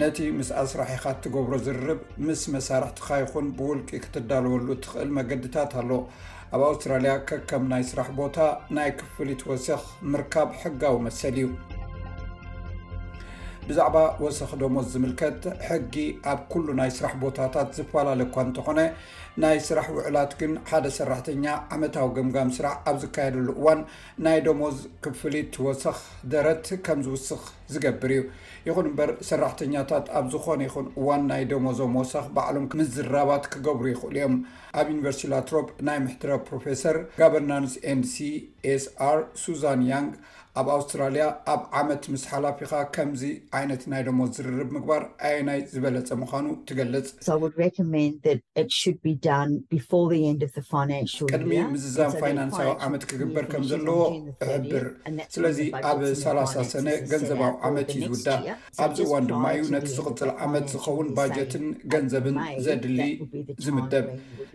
[0.00, 5.90] ነቲ ምስ ኣስራሒ ኢኻ እትገብሮ ዝርርብ ምስ መሳርሕትካ ይኹን ብውልቂ ክትዳልወሉ ትኽእል መገድታት ኣሎ
[6.54, 8.36] ኣብ ኣውስትራልያ ከከም ናይ ስራሕ ቦታ
[8.78, 9.78] ናይ ክፍል ትወስኽ
[10.14, 11.46] ምርካብ ሕጋዊ መሰል እዩ
[13.68, 15.94] ብዛዕባ ወሰኺ ደሞዝ ዝምልከት ሕጊ
[16.32, 18.80] ኣብ ኩሉ ናይ ስራሕ ቦታታት ዝፈላለኳ እንተኾነ
[19.42, 21.44] ናይ ስራሕ ውዕላት ግን ሓደ ሰራሕተኛ
[21.76, 23.80] ዓመታዊ ገምጋም ስራሕ ኣብ ዝካየደሉ እዋን
[24.26, 25.98] ናይ ደሞዝ ክፍልት ወሰኽ
[26.34, 27.42] ደረት ከም ዝውስኽ
[27.74, 28.22] ዝገብር እዩ
[28.68, 34.36] ይኹን እምበር ሰራሕተኛታት ኣብ ዝኾነ ይኹን እዋን ናይ ደሞዞም ወሰኽ ባዕሎም ምዝራባት ክገብሩ ይኽእሉ እዮም
[34.80, 38.16] ኣብ ዩኒቨርሲቲ ላትሮፕ ናይ ምሕትረ ፕሮፌሰር ጋበርናንስ ኤንሲ
[38.74, 40.12] ኤስኣር ሱዛን ያንግ
[40.60, 43.22] ኣብ ኣውስትራልያ ኣብ ዓመት ምስ ሓላፊካ ከምዚ
[43.58, 47.06] ዓይነት ናይ ደሞ ዝርርብ ምግባር ኣይ ናይ ዝበለፀ ምኳኑ ትገልፅ
[51.30, 53.98] ቅድሚ ምዝዛም ፋይናንሳዊ ዓመት ክግበር ከም ዘለዎ
[54.46, 54.86] ኣሕብር
[55.36, 55.58] ስለዚ
[55.90, 58.44] ኣብ 3ላ0 ሰነ ገንዘባዊ ዓመት እዩ ዝውዳእ
[58.86, 62.38] ኣብዚዋን ድማ እዩ ነቲ ዝቅፅል ዓመት ዝኸውን ባጀትን ገንዘብን
[62.68, 63.00] ዘድሊ
[63.66, 64.06] ዝምደብ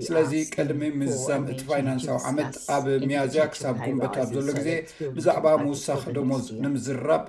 [0.08, 4.72] ስለዚ ቅድሚ ምዝዛም እቲ ፋይናንሳዊ ዓመት ኣብ ሚያዝያ ክሳብ ጉንበታት ዘሎ ግዜ
[5.20, 7.24] ብዛዕባ ው ክ ደሞዝ ንምዝራብ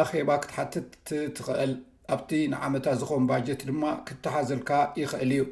[0.00, 0.90] ኣኼባ ክትሓትት
[1.36, 1.72] ትኽእል
[2.14, 5.44] ኣብቲ ንዓመታ ዝኸውን ባጀት ድማ ክተሓዘልካ ይኽእል እዩ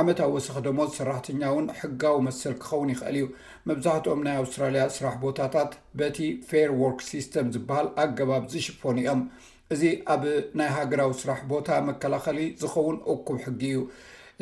[0.00, 3.26] ዓመታዊ ወሰኪ ደሞዝ ሰራሕተኛውን ሕጋዊ መሰል ክኸውን ይኽእል እዩ
[3.68, 6.18] መብዛሕትኦም ናይ ኣውስትራልያ ስራሕ ቦታታት በቲ
[6.50, 9.22] ፌርዎርክ ሲስተም ዝበሃል ኣገባብ ዝሽፈኑ እኦም
[9.74, 9.82] እዚ
[10.14, 10.22] ኣብ
[10.60, 13.80] ናይ ሃገራዊ ስራሕ ቦታ መከላኸሊ ዝኸውን እኩም ሕጊ እዩ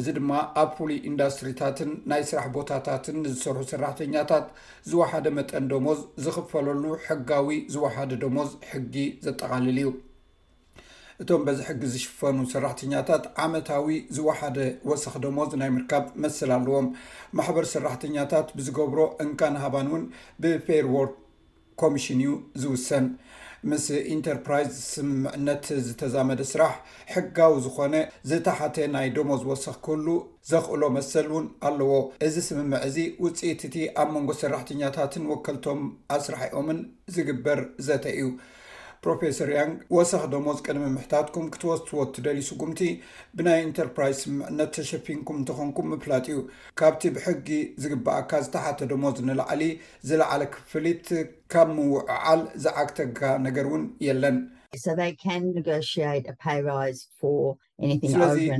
[0.00, 4.44] እዚ ድማ ኣብ ፉሉ ኢንዳስትሪታትን ናይ ስራሕ ቦታታትን ዝሰርሑ ሰራሕተኛታት
[4.90, 8.94] ዝወሓደ መጠን ደሞዝ ዝኽፈለሉ ሕጋዊ ዝወሓደ ደሞዝ ሕጊ
[9.26, 9.90] ዘጠቃልል እዩ
[11.22, 14.58] እቶም በዚ ሕጊ ዝሽፈኑ ሰራሕተኛታት ዓመታዊ ዝወሓደ
[14.90, 16.88] ወሰኪ ደሞዝ ናይ ምርካብ መስል ኣለዎም
[17.38, 20.04] ማሕበር ሰራሕተኛታት ብዝገብሮ እንካናሃባን እውን
[20.44, 21.14] ብፌርዎርት
[21.82, 22.30] ኮሚሽን እዩ
[22.62, 23.04] ዝውሰን
[23.70, 23.84] ምስ
[24.14, 26.74] ኢንተርፕራይዝ ስምምዕነት ዝተዛመደ ስራሕ
[27.14, 27.94] ሕጋው ዝኾነ
[28.30, 30.06] ዝተሓተ ናይ ደሞ ዝወሰኪ ክህሉ
[30.50, 31.92] ዘኽእሎ መሰል እውን ኣለዎ
[32.26, 35.80] እዚ ስምምዕ እዚ ውፅኢት እቲ ኣብ መንጎ ሰራሕተኛታትን ወከልቶም
[36.16, 36.78] ኣ ስራሕኦምን
[37.16, 38.28] ዝግበር ዘተይ እዩ
[39.04, 42.80] ፕሮፈሰር ያንግ ወሰኺ ደሞዝ ቅድሚ ምሕታትኩም ክትወስትዎት ትደሊ ስጉምቲ
[43.38, 46.38] ብናይ ኢንተርፕራይዝ ምዕነት ተሸፊንኩም እንትኾንኩም ምፍላጥ እዩ
[46.80, 47.48] ካብቲ ብሕጊ
[47.84, 49.62] ዝግበኣካ ዝተሓተ ደሞዝ ንላዕሊ
[50.10, 51.06] ዝለዓለ ክፍሊት
[51.54, 54.38] ካብ ምውዕዓል ዝዓግተካ ነገር እውን የለን
[54.82, 55.66] ስለዚ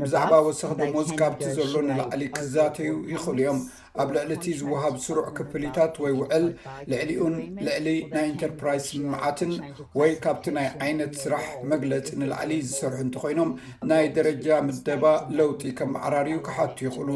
[0.03, 3.59] ብዛዕባ ወሰኪ ድሞዝካብቲ ዘሎ ንላዕሊ ክዛተዩ ይኽእሉ እዮም
[4.03, 6.47] ኣብ ልዕሊ እቲ ዝወሃብ ዝስሩዕ ክፍሊታት ወይ ውዕል
[6.93, 7.35] ልዕሊኡን
[7.67, 9.53] ልዕሊ ናይ ኢንተርፕራይዝን መዓትን
[10.01, 13.51] ወይ ካብቲ ናይ ዓይነት ስራሕ መግለፂ ንላዕሊ ዝሰርሑ እንተኮይኖም
[13.93, 15.05] ናይ ደረጃ ምደባ
[15.41, 17.11] ለውጢ ከም መዓራርዩ ክሓቱ ይኽእሉ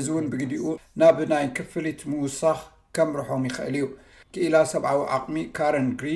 [0.00, 0.64] እዚ እውን ብግዲኡ
[1.02, 2.60] ናብ ናይ ክፍሊት ምውሳኽ
[2.98, 3.86] ከም ርሖም ይኽእል እዩ
[4.34, 6.08] ክኢላ ሰብዓዊ ዓቕሚ ካረን ግሪ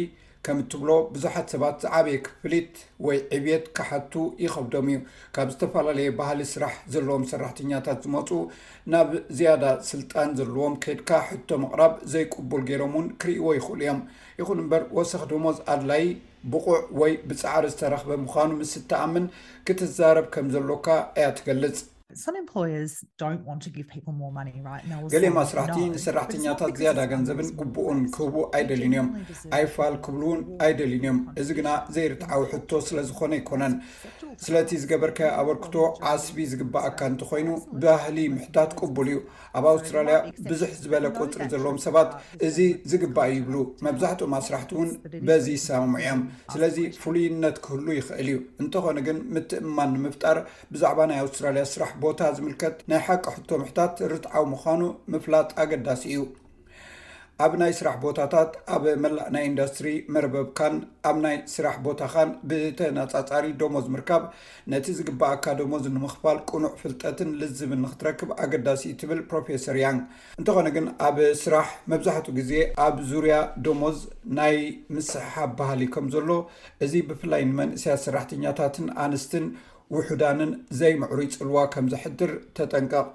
[0.46, 2.72] ከም እትብሎ ብዙሓት ሰባት ዝዓበየ ክፍሊት
[3.06, 4.12] ወይ ዕብት ካሓቱ
[4.44, 4.96] ይኸብዶም እዩ
[5.34, 8.28] ካብ ዝተፈላለዩ ባህሊ ስራሕ ዘለዎም ሰራሕተኛታት ዝመፁ
[8.94, 14.02] ናብ ዝያዳ ስልጣን ዘለዎም ከድካ ሕቶ መቕራብ ዘይቅቡል ገይሮም ውን ክርእይዎ ይኽእሉ እዮም
[14.42, 16.04] ይኹን እምበር ወሰኪ ድሞዝኣድላይ
[16.52, 19.26] ብቑዕ ወይ ብፃዕሪ ዝተረክበ ምዃኑ ምስ እተኣምን
[19.66, 20.88] ክትዛረብ ከም ዘሎካ
[21.18, 21.76] እያ ትገልፅ
[25.14, 29.08] ገሊ ማስራሕቲ ንሰራሕተኛታት ዝያዳ ገንዘብን ጉቡኡን ክህቡ ኣይደልንእዮም
[29.58, 33.74] ኣይፋል ክብሉውን ኣይደልንዮም እዚ ግና ዘይርትዓዊ ሕቶ ስለዝኮነ ይኮነን
[34.44, 35.74] ስለቲ ዝገበርከ ኣበርክቶ
[36.10, 37.48] ዓስቢ ዝግባእካ እንተኮይኑ
[37.82, 39.18] ባህሊ ምሕታት ቅቡል እዩ
[39.58, 40.16] ኣብ ኣውስትራልያ
[40.50, 42.10] ብዙሕ ዝበለ ቁፅሪ ዘለዎም ሰባት
[42.48, 42.58] እዚ
[42.92, 43.56] ዝግባአ ይብሉ
[43.88, 44.90] መብዛሕትኡ ኣስራሕቲ እውን
[45.28, 46.22] በዚ ይሰምምዑ እዮም
[46.54, 50.38] ስለዚ ፍሉይነት ክህሉ ይኽእል እዩ እንተኾነ ግን ምትእምማን ንምፍጣር
[50.74, 54.80] ብዛዕባ ናይ ኣውስትራልያ ስራሕ ቦታ ዝምልከት ናይ ሓቂ ሕቶ ምሕታት ርትዓዊ ምዃኑ
[55.14, 56.22] ምፍላጥ ኣገዳሲ እዩ
[57.44, 60.74] ኣብ ናይ ስራሕ ቦታታት ኣብ መላእ ናይ ኢንዳስትሪ መርበብካን
[61.08, 64.22] ኣብ ናይ ስራሕ ቦታካን ብተናፃፃሪ ዶሞዝ ምርካብ
[64.72, 70.02] ነቲ ዝግበኣካ ደሞዝ ንምኽፋል ቁኑዕ ፍልጠትን ልዝብን ንክትረክብ ኣገዳሲ ትብል ፕሮፌሰር ያንግ
[70.40, 72.52] እንተኾነ ግን ኣብ ስራሕ መብዛሕትኡ ግዜ
[72.86, 73.98] ኣብ ዙርያ ደሞዝ
[74.40, 74.56] ናይ
[74.96, 76.30] ምስሕሓ ባህሊ ከም ዘሎ
[76.86, 79.46] እዚ ብፍላይ መንእስያት ሰራሕተኛታትን ኣንስትን
[79.96, 83.06] ውሕዳንን ዘይምዕሩይ ፅልዋ ከምዝሕድር ተጠንቀቕ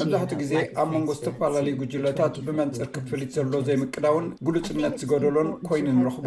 [0.00, 6.26] መብዛሕቲኡ ግዜ ኣብ መንጎ ዝተፈላለዩ ጉጅሎታት ብመንፅር ክፍሊት ዘሎ ዘይምቅዳውን ጉሉፅነት ዝገደሎን ኮይኑ ንረኽቦ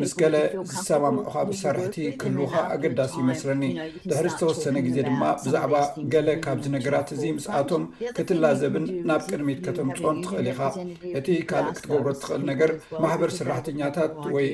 [0.00, 0.34] ምስ ገለ
[0.72, 3.62] ዝሰማምዑካ ብሳርሕቲ ክህልውካ ኣገዳሲ ይመስለኒ
[4.10, 5.74] ድሕሪ ዝተወሰነ ግዜ ድማ ብዛዕባ
[6.14, 7.84] ገለ ካብዚ ነገራት እዚ ምስኣቶም
[8.18, 10.60] ክትላዘብን ናብ ቅድሚት ከተምፆኦን ትኽእል ኢኻ
[11.20, 12.72] እቲ ካልእ ክትገብሮ እትኽእል ነገር
[13.04, 14.48] ማሕበር ስራሕተኛታት ወይ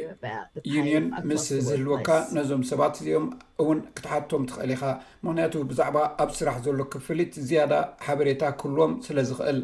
[0.77, 2.09] ዩንዮን ምስ ዝህልወካ
[2.39, 3.27] ነዞም ሰባት ዮም
[3.63, 4.83] እውን ክትሓትቶም ትኽእል ኢኻ
[5.25, 7.73] ምክንያቱ ብዛዕባ ኣብ ስራሕ ዘሎ ክፍሊት ዝያዳ
[8.07, 9.61] ሓበሬታ ኩልዎም ስለ ዝኽእል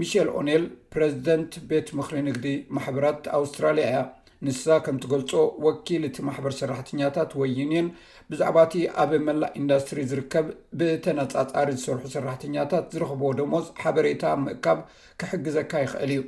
[0.00, 0.64] ሚሸል ኦኔል
[0.94, 4.00] ፕረዚደንት ቤት ምክሪ ንግዲ ማሕበራት ኣውስትራልያ እያ
[4.46, 5.32] ንሳ ከምትገልፆ
[5.64, 7.88] ወኪል እቲ ማሕበር ሰራሕተኛታት ወይ ዩኒዮን
[8.30, 10.46] ብዛዕባ እቲ ኣብ መላእ ኢንዳስትሪ ዝርከብ
[10.80, 14.78] ብተነፃፃሪ ዝሰርሑ ሰራሕተኛታት ዝረኽብዎ ደሞዝ ሓበሬታ ምእካብ
[15.22, 16.22] ክሕግዘካ ይኽእል እዩ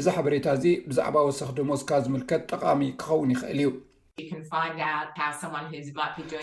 [0.00, 3.70] እዚ ሓበሬታ እዚ ብዛዕባ ወሰኪ ደሞስካ ዝምልከት ጠቃሚ ክኸውን ይኽእል እዩ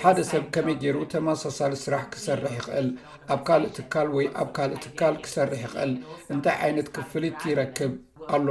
[0.03, 2.87] ሓደ ሰብ ከመይ ገይሩ ተማሳሳሊ ስራሕ ክሰርሕ ይኽእል
[3.33, 5.91] ኣብ ካልእ ትካል ወይ ኣብ ካልእ ትካል ክሰርሕ ይኽእል
[6.33, 7.93] እንታይ ዓይነት ክፍልት ይረክብ
[8.35, 8.47] ኣሎ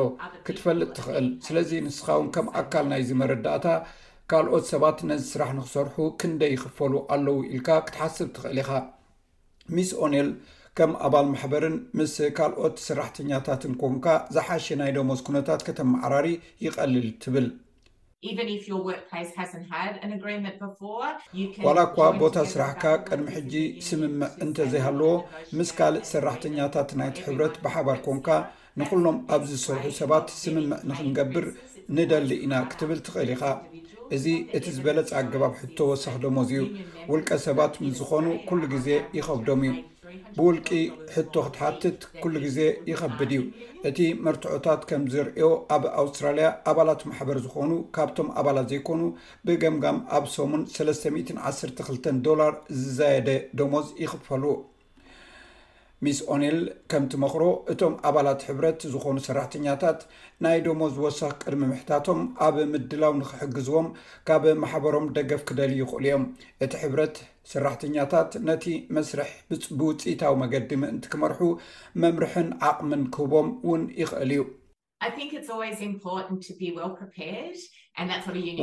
[0.46, 3.66] ክትፈልጥ ትኽእል ስለዚ ንስኻውን ከም ኣካል ናይዚ መረዳእታ
[4.32, 8.70] ካልኦት ሰባት ነዚ ስራሕ ንክሰርሑ ክንደይ ይኽፈሉ ኣለው ኢልካ ክትሓስብ ትኽእል ኢኻ
[9.76, 10.30] ሚስ ኦኔል
[10.78, 14.06] ከም ኣባል ማሕበርን ምስ ካልኦት ሰራሕተኛታትን ኮንካ
[14.36, 16.26] ዝሓሸ ናይ ደመስ ኩነታት ከተመዕራሪ
[16.66, 17.46] ይቀልል ትብል
[21.66, 23.54] ዋላ እኳ ቦታ ስራሕካ ቅድሚ ሕጂ
[23.86, 25.10] ስምምዕ እንተዘይሃለዎ
[25.58, 28.28] ምስ ካልእ ሰራሕተኛታት ናይቲ ሕብረት ብሓባር ኮንካ
[28.82, 31.46] ንኩሎም ኣብዚ ዝሰርሑ ሰባት ስምምዕ ንክንገብር
[31.98, 33.42] ንደሊ ኢና ክትብል ትኽእል ኢኻ
[34.16, 34.24] እዚ
[34.58, 36.64] እቲ ዝበለፂ ኣገባብ ሕቶ ወሳኪ ደሞዚ ዩ
[37.10, 38.88] ውልቀ ሰባት ምስዝኾኑ ኩሉ ግዜ
[39.18, 39.74] ይኸብዶም እዩ
[40.36, 40.68] ብውልቂ
[41.14, 42.58] ሕቶ ክትሓትት ኩሉ ግዜ
[42.90, 43.40] ይኸብድ እዩ
[43.88, 49.02] እቲ መርትዖታት ከምዝርዮ ኣብ ኣውስትራልያ ኣባላት ማሕበር ዝኾኑ ካብቶም ኣባላት ዘይኮኑ
[49.48, 51.04] ብገምጋም ኣብ ሰሙን ሰለስተ
[51.50, 53.28] ዓሰተ ክልተን ዶላር ዝዘየደ
[53.60, 54.44] ደሞዝ ይኽፈሉ
[56.04, 56.58] ሚስ ኦኒል
[56.90, 57.42] ከምቲ መክሮ
[57.72, 60.00] እቶም ኣባላት ሕብረት ዝኾኑ ሰራሕተኛታት
[60.44, 63.88] ናይ ደሞዝ ወሳኽ ቅድሚ ምሕታቶም ኣብ ምድላው ንክሕግዝዎም
[64.28, 66.26] ካብ ማሕበሮም ደገፍ ክደል ይኽእሉ እዮም
[66.66, 67.16] እቲ ሕብረት
[67.52, 68.64] ሰራሕተኛታት ነቲ
[68.96, 69.28] መስርሕ
[69.78, 71.40] ብውፅኢታዊ መገዲ ምእንቲ ክመርሑ
[72.02, 74.44] መምርሕን ዓቅምን ክህቦም እውን ይኽእል እዩ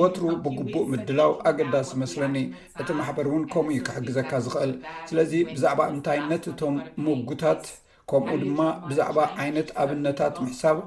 [0.01, 2.35] ወትሩ ብግቡእ ምድላው ኣገዳስ ዝመስለኒ
[2.81, 4.73] እቲ ማሕበር እውን ከምኡዩ ክሕግዘካ ዝኽእል
[5.11, 6.75] ስለዚ ብዛዕባ እንታይ ነቲ እቶም
[7.05, 7.63] ምጉታት
[8.11, 8.59] ከምኡ ድማ
[8.89, 10.77] ብዛዕባ ዓይነት ኣብነታት ምሕሳብ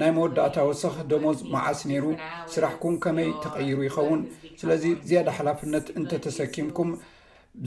[0.00, 2.06] ናይ መወዳእታ ወሰኽ ደሞዝ መዓስ ነይሩ
[2.54, 4.22] ስራሕኩም ከመይ ተቐይሩ ይኸውን
[4.62, 6.90] ስለዚ ዝያደ ሓላፍነት እንተተሰኪምኩም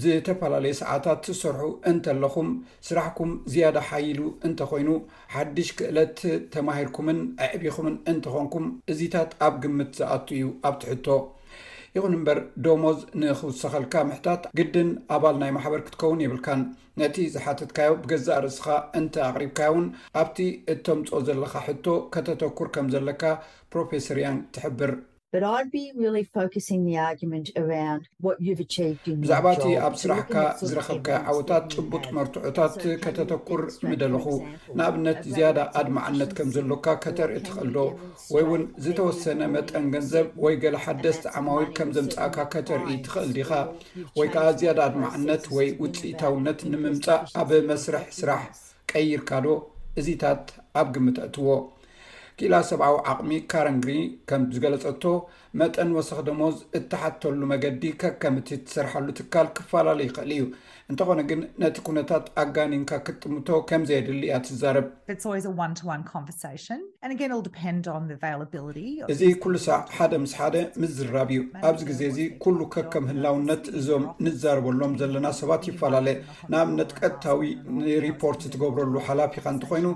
[0.04, 2.50] ዝተፈላለዩ ሰዓታት ዝሰርሑ እንተለኹም
[2.88, 4.20] ስራሕኩም ዝያዳ ሓይሉ
[4.50, 4.90] እንተኮይኑ
[5.34, 6.20] ሓድሽ ክእለት
[6.56, 11.08] ተማሂርኩምን ዕዕቢኹምን እንትኾንኩም እዚታት ኣብ ግምት ዝኣቱ እዩ ኣብቲ ሕቶ
[11.96, 16.62] ይኹን እምበር ዶሞዝ ንክውሰኸልካ ምሕታት ግድን ኣባል ናይ ማሕበር ክትከውን ይብልካን
[17.02, 18.68] ነቲ ዝሓትትካዮ ብገዛእ ርእስኻ
[19.00, 19.88] እንተ ኣቕሪብካዮ ውን
[20.22, 20.38] ኣብቲ
[20.74, 21.86] እተምፆ ዘለኻ ሕቶ
[22.16, 23.24] ከተተኩር ከም ዘለካ
[23.74, 24.92] ፕሮፌሰር ያን ትሕብር
[25.36, 26.16] ብዛዕባ
[29.56, 30.36] እቲ ኣብ ስራሕካ
[30.70, 32.74] ዝረከብካ ዓወታት ጭቡጥ መርትዑታት
[33.04, 34.26] ከተተኩር ምደለኹ
[34.78, 37.86] ንኣብነት ዝያዳ ኣድማዓነት ከምዘሎካ ከተርኢ ትኽእል ዶ
[38.36, 43.52] ወይ እውን ዝተወሰነ መጠን ገንዘብ ወይ ገለ ሓደስ ዓማዊ ከም ዘምፃእካ ከተርኢ ትኽእል ዲኻ
[44.22, 48.44] ወይ ከዓ ዝያዳ ኣድማዓነት ወይ ውፅኢታውነት ንምምፃእ ኣብ መስርሕ ስራሕ
[48.94, 49.46] ቀይርካዶ
[50.02, 50.44] እዚታት
[50.82, 51.48] ኣብ ግምት ኣእትዎ
[52.40, 53.92] ክኢላ ሰብኣዊ ዓቕሚ ካረንግሪ
[54.30, 55.04] ከም ዝገለጸቶ
[55.60, 60.44] መጠን ወሰኪ ደሞዝ እተሓተሉ መገዲ ከከምቲ ትሰርሐሉ ትካል ክፈላለ ይክእል እዩ
[60.92, 64.86] እንተኾነ ግን ነቲ ኩነታት ኣጋኒንካ ክጥምቶ ከምዘየድሊ እያ ትዛርብ
[69.14, 74.06] እዚ ኩሉ ሰዕ ሓደ ምስ ሓደ ምዝራብ እዩ ኣብዚ ግዜ እዚ ኩሉ ከከ ምህላውነት እዞም
[74.28, 76.18] ንዛርበሎም ዘለና ሰባት ይፈላለየ
[76.54, 77.42] ንኣብነት ቀጥታዊ
[77.84, 79.90] ንሪፖርት ትገብረሉ ሓላፊካ እንትኮይኑ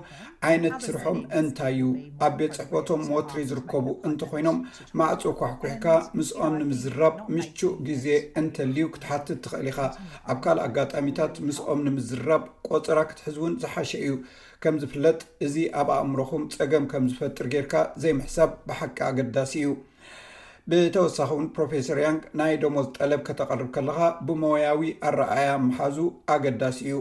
[0.49, 1.87] ዓይነት ስርሖም እንታይ እዩ
[2.27, 4.59] ኣብ ቤት ፅሕፈቶም ሞትሪ ዝርከቡ እንተኮይኖም
[5.01, 5.85] ማዕፅኩ ሕኩሕካ
[6.17, 8.05] ምስኦም ንምዝራብ ምሽቹእ ግዜ
[8.39, 9.79] እንተልዩ ክትሓትት ትኽእል ኢካ
[10.31, 14.13] ኣብ ካልእ ኣጋጣሚታት ምስኦም ንምዝራብ ቆፅራ ክትሕዝ ውን ዝሓሸ እዩ
[14.63, 17.73] ከምዝፍለጥ እዚ ኣብ ኣእምሮኩም ፀገም ከም ዝፈጥር ጌርካ
[18.03, 19.69] ዘይምሕሳብ ብሓቂ ኣገዳሲ እዩ
[20.71, 25.97] ብተወሳኺ እውን ፕሮፌሰር ያንግ ናይ ደሞ ዝጠለብ ከተቐርብ ከለካ ብሞያዊ ኣረኣያ መሓዙ
[26.35, 26.97] ኣገዳሲ እዩ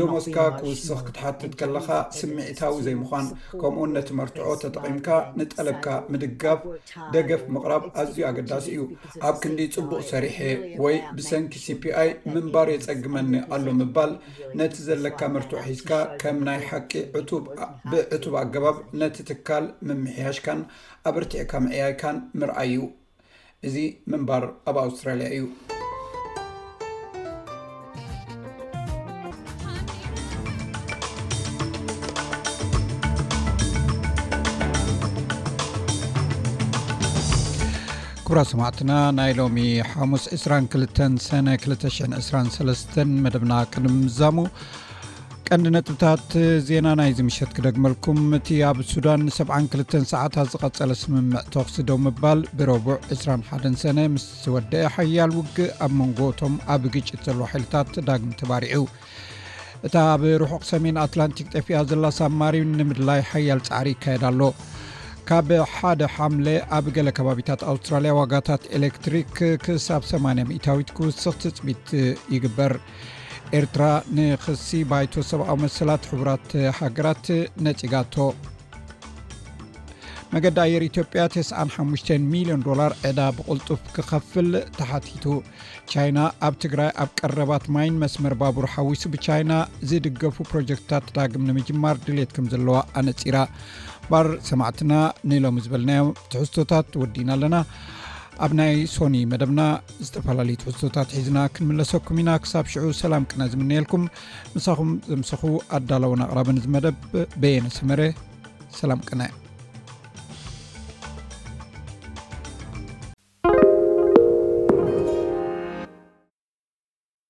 [0.00, 1.88] ደመስካ ክውስኽ ክትሓትት ከለካ
[2.18, 3.26] ስሚዒታዊ ዘይምኳን
[3.60, 5.08] ከምኡ ነቲ መርትዖ ተጠቒምካ
[5.38, 6.60] ንጠለብካ ምድጋፍ
[7.14, 8.80] ደገፍ ምቅራብ ኣዝዩ ኣገዳሲ እዩ
[9.30, 10.38] ኣብ ክንዲ ፅቡቅ ሰሪሐ
[10.84, 14.14] ወይ ብሰንኪ ሲፒኣይ ምንባር የፀግመኒ ኣሎ ምባል
[14.60, 15.92] ነቲ ዘለካ መርትዑ ሒዝካ
[16.22, 20.62] ከም ናይ ሓቂ ብዕቱብ ኣገባብ ነቲ ትካል ምምሕያሽካን
[21.10, 22.86] ኣብ እርትዕካ ምዕያይካን ምርኣይ እዩ
[23.68, 23.76] እዚ
[24.12, 25.44] ምንባር ኣብ ኣውስትራልያ እዩ
[38.30, 39.60] ኣብራ ሰማዕትና ናይ ሎሚ
[39.92, 42.92] ሓሙስ 22 ሰነ 223
[43.24, 44.36] መደብና ቅድም ምዛሙ
[45.48, 46.26] ቀንዲ ነጥብታት
[46.68, 53.80] ዜና ናይ ዝምሸት ክደግመልኩም እቲ ኣብ ሱዳን 72 ሰዓታት ዝቐፀለ ስምምዕ ተክሲዶ ምባል ብረቡዕ 21
[53.82, 58.84] ሰነ ምስ ዝወደአ ሓያል ውግእ ኣብ መንጎቶም ኣብ ግጭት ዘሎ ሓይልታት ዳግሚ ተባሪዑ
[59.88, 64.40] እታ ኣብ ርሑቕ ሰሜን ኣትላንቲክ ጤፍያ ዘላ ሳማሪን ንምድላይ ሓያል ፃዕሪ ይካየዳ ኣሎ
[65.32, 70.26] ካብ ሓደ ሓምለ ኣብ ገለ ከባቢታት ኣውስትራሊያ ዋጋታት ኤሌክትሪክ ክሳብ 8ማ
[70.66, 71.88] ታዊት ክውስኽ ትፅቢት
[72.34, 72.72] ይግበር
[73.58, 73.84] ኤርትራ
[74.16, 77.26] ንክሲ ባይቶ ሰብኣዊ መሰላት ሕቡራት ሃገራት
[77.66, 78.16] ነፂጋቶ
[80.32, 85.24] መገዲ ኣየር ኢትዮጵያ 95 ሚሊዮን ዶላር ዕዳ ብቅልጡፍ ክከፍል ተሓቲቱ
[85.92, 86.18] ቻይና
[86.48, 89.52] ኣብ ትግራይ ኣብ ቀረባት ማይን መስመር ባቡር ሓዊሱ ብቻይና
[89.90, 93.38] ዝድገፉ ፕሮጀክትታት ዳግም ንምጅማር ድሌት ከም ዘለዋ ኣነፂራ
[94.12, 94.92] ባር ሰማዕትና
[95.30, 97.56] ነሎሚ ዝበልናዮም ትሕዝቶታት ወዲና ኣለና
[98.44, 99.60] ኣብ ናይ ሶኒ መደብና
[100.06, 104.04] ዝተፈላለዩ ትሕዝቶታት ሒዝና ክንምለሰኩም ኢና ክሳብ ሽዑ ሰላም ቅና ዝምንየልኩም
[104.56, 105.42] ንሳኹም ዘምሰኩ
[105.78, 106.98] ኣዳለውን ኣቅራብንዝመደብ
[107.44, 108.00] በየነሰመረ
[108.80, 109.39] ሰላም ቅና እ